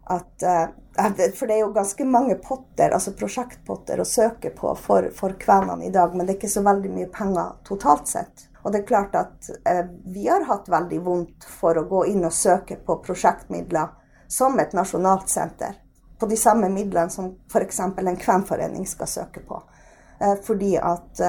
at 0.09 0.45
uh, 0.45 1.33
For 1.37 1.47
det 1.47 1.55
er 1.55 1.61
jo 1.61 1.73
ganske 1.73 2.05
mange 2.05 2.35
potter, 2.43 2.91
altså 2.91 3.13
prosjektpotter, 3.17 4.01
å 4.01 4.09
søke 4.09 4.51
på 4.57 4.73
for, 4.81 5.11
for 5.15 5.37
kvenene 5.39 5.87
i 5.87 5.93
dag, 5.95 6.15
men 6.15 6.27
det 6.27 6.35
er 6.35 6.39
ikke 6.41 6.51
så 6.51 6.65
veldig 6.67 6.91
mye 6.91 7.11
penger 7.13 7.53
totalt 7.69 8.09
sett. 8.09 8.49
Og 8.65 8.73
det 8.73 8.81
er 8.81 8.89
klart 8.89 9.15
at 9.15 9.51
eh, 9.65 9.85
vi 10.05 10.27
har 10.27 10.49
hatt 10.49 10.67
veldig 10.69 10.99
vondt 11.05 11.47
for 11.47 11.79
å 11.79 11.87
gå 11.89 12.03
inn 12.11 12.27
og 12.27 12.35
søke 12.35 12.81
på 12.83 12.99
prosjektmidler 13.05 13.93
som 14.29 14.59
et 14.59 14.75
nasjonalt 14.75 15.31
senter. 15.31 15.79
På 16.19 16.27
de 16.27 16.37
samme 16.37 16.69
midlene 16.73 17.15
som 17.15 17.31
f.eks. 17.47 17.79
en 17.81 18.19
kvenforening 18.19 18.89
skal 18.91 19.09
søke 19.09 19.45
på. 19.47 19.63
Eh, 20.19 20.35
fordi 20.45 20.75
at 20.83 21.23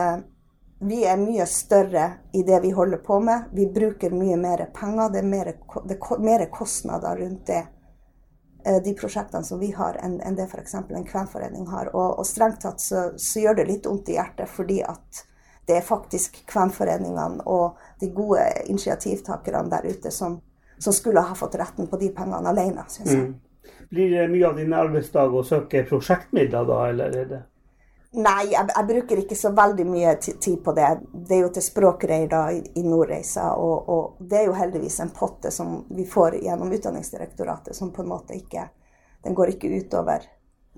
vi 0.79 1.05
er 1.05 1.17
mye 1.19 1.45
større 1.45 2.11
i 2.33 2.43
det 2.43 2.59
vi 2.63 2.71
holder 2.71 2.97
på 2.97 3.19
med. 3.19 3.49
Vi 3.51 3.67
bruker 3.67 4.13
mye 4.15 4.37
mer 4.37 4.65
penger. 4.73 5.09
Det 5.09 5.19
er 5.19 5.27
mer, 5.27 5.51
det 5.87 5.97
er 5.99 6.23
mer 6.23 6.45
kostnader 6.51 7.17
rundt 7.19 7.47
det, 7.47 7.65
eh, 8.65 8.77
de 8.83 8.93
prosjektene 8.93 9.43
som 9.43 9.59
vi 9.59 9.73
har, 9.75 9.99
enn, 10.03 10.21
enn 10.23 10.37
det 10.39 10.47
f.eks. 10.47 10.73
en 10.73 11.07
kvenforening 11.07 11.67
har. 11.67 11.91
Og, 11.95 12.19
og 12.19 12.27
strengt 12.27 12.61
tatt 12.63 12.79
så, 12.79 13.09
så, 13.17 13.43
gjør 13.43 13.59
det 13.59 13.67
litt 13.67 13.91
vondt 13.91 14.13
i 14.13 14.15
hjertet, 14.15 14.47
fordi 14.47 14.79
at 14.87 15.25
det 15.67 15.81
er 15.81 15.85
faktisk 15.85 16.39
kvenforeningene 16.49 17.43
og 17.45 17.77
de 17.99 18.09
gode 18.15 18.47
initiativtakerne 18.71 19.69
der 19.69 19.85
ute 19.91 20.15
som, 20.15 20.39
som 20.79 20.95
skulle 20.95 21.21
ha 21.21 21.35
fått 21.35 21.59
retten 21.59 21.91
på 21.91 21.99
de 21.99 22.09
pengene 22.15 22.55
alene, 22.55 22.87
syns 22.87 23.11
jeg. 23.11 23.27
Mm. 23.27 23.37
Blir 23.89 24.15
det 24.15 24.31
mye 24.31 24.47
av 24.47 24.55
din 24.57 24.73
arbeidsdag 24.73 25.35
å 25.35 25.43
søke 25.45 25.83
prosjektmidler 25.91 26.65
da, 26.65 26.81
eller 26.87 27.19
er 27.19 27.31
det? 27.35 27.45
Nei, 28.11 28.47
jeg, 28.49 28.65
jeg, 28.73 28.85
bruker 28.87 29.19
ikke 29.21 29.35
så 29.37 29.51
veldig 29.53 29.85
mye 29.85 30.15
tid 30.17 30.63
på 30.65 30.73
det. 30.73 30.87
Det 31.13 31.35
er 31.35 31.43
jo 31.43 31.51
til 31.53 31.61
språkreier 31.61 32.55
i, 32.55 32.63
i 32.81 32.83
Nordreisa. 32.83 33.51
Og, 33.61 33.89
og, 33.93 34.23
det 34.25 34.39
er 34.39 34.47
jo 34.47 34.55
heldigvis 34.57 34.97
en 35.03 35.13
potte 35.13 35.51
som 35.53 35.83
vi 35.93 36.07
får 36.09 36.39
gjennom 36.41 36.73
Utdanningsdirektoratet, 36.73 37.75
som 37.77 37.93
på 37.93 38.01
en 38.01 38.09
måte 38.15 38.37
ikke 38.37 38.69
Den 39.19 39.35
går 39.35 39.49
ikke 39.51 39.67
utover 39.67 40.23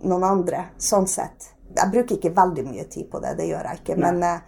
noen 0.09 0.23
andre, 0.25 0.63
sånn 0.81 1.05
sett. 1.07 1.51
Jeg 1.77 1.91
bruker 1.93 2.17
ikke 2.17 2.33
veldig 2.33 2.63
mye 2.65 2.87
tid 2.89 3.05
på 3.11 3.19
det, 3.21 3.35
det 3.37 3.51
gjør 3.51 3.67
jeg 3.69 3.81
ikke. 3.83 3.97
Men, 4.01 4.17
eh, 4.25 4.39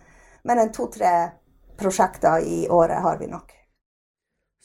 men 0.49 0.59
en 0.59 0.71
to-tre 0.73 1.11
prosjekter 1.77 2.41
i 2.41 2.63
året 2.73 3.03
har 3.05 3.19
vi 3.21 3.29
nok. 3.29 3.53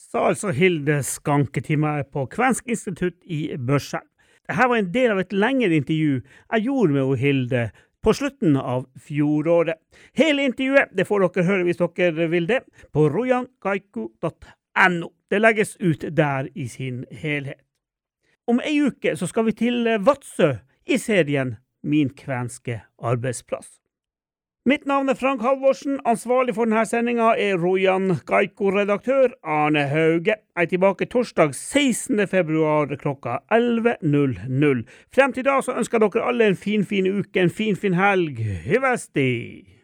Sa 0.08 0.30
altså 0.30 0.54
Hilde 0.56 1.02
Skanketime 1.04 2.00
på 2.08 2.24
Kvensk 2.32 2.72
institutt 2.72 3.20
i 3.28 3.52
Børselv. 3.58 4.08
Dette 4.48 4.68
var 4.68 4.80
en 4.80 4.92
del 4.92 5.12
av 5.12 5.18
et 5.20 5.34
lengre 5.36 5.76
intervju 5.76 6.22
jeg 6.22 6.64
gjorde 6.64 6.94
med 6.94 7.18
Hilde 7.20 7.66
på 8.04 8.14
slutten 8.14 8.56
av 8.56 8.86
fjoråret. 9.00 9.78
Hele 10.14 10.42
intervjuet 10.48 10.92
det 10.96 11.06
får 11.08 11.26
dere 11.26 11.46
høre 11.48 11.68
hvis 11.68 11.80
dere 11.80 12.28
vil 12.30 12.46
det, 12.48 12.62
på 12.92 13.08
rojankaiku.no. 13.12 15.08
Det 15.28 15.40
legges 15.42 15.76
ut 15.76 16.04
der 16.16 16.48
i 16.54 16.68
sin 16.68 17.04
helhet. 17.10 17.60
Om 18.48 18.62
ei 18.64 18.78
uke 18.80 19.12
så 19.16 19.26
skal 19.28 19.44
vi 19.50 19.52
til 19.52 19.88
Vadsø 20.00 20.54
i 20.86 20.96
serien 20.96 21.56
Min 21.82 22.08
kvenske 22.10 22.80
arbeidsplass. 22.98 23.76
Mitt 24.68 24.84
navn 24.84 25.08
er 25.08 25.14
Frank 25.14 25.40
Halvorsen. 25.40 25.94
Ansvarlig 26.04 26.52
for 26.52 26.68
denne 26.68 26.82
sendinga 26.84 27.30
er 27.40 27.54
Rojan 27.56 28.18
Gaiko-redaktør 28.28 29.32
Arne 29.40 29.86
Hauge. 29.88 30.34
Jeg 30.34 30.66
er 30.66 30.68
tilbake 30.68 31.08
torsdag 31.08 31.54
16. 31.56 32.20
februar 32.28 32.92
klokka 33.00 33.38
11.00. 33.48 34.84
Frem 35.14 35.32
til 35.32 35.48
da 35.48 35.56
så 35.64 35.78
ønsker 35.80 36.04
dere 36.04 36.28
alle 36.28 36.50
en 36.52 36.60
finfin 36.66 37.08
fin 37.08 37.08
uke, 37.22 37.40
en 37.40 37.48
finfin 37.48 37.80
fin 37.80 37.96
helg. 38.02 38.44
Hyvesti! 38.68 39.77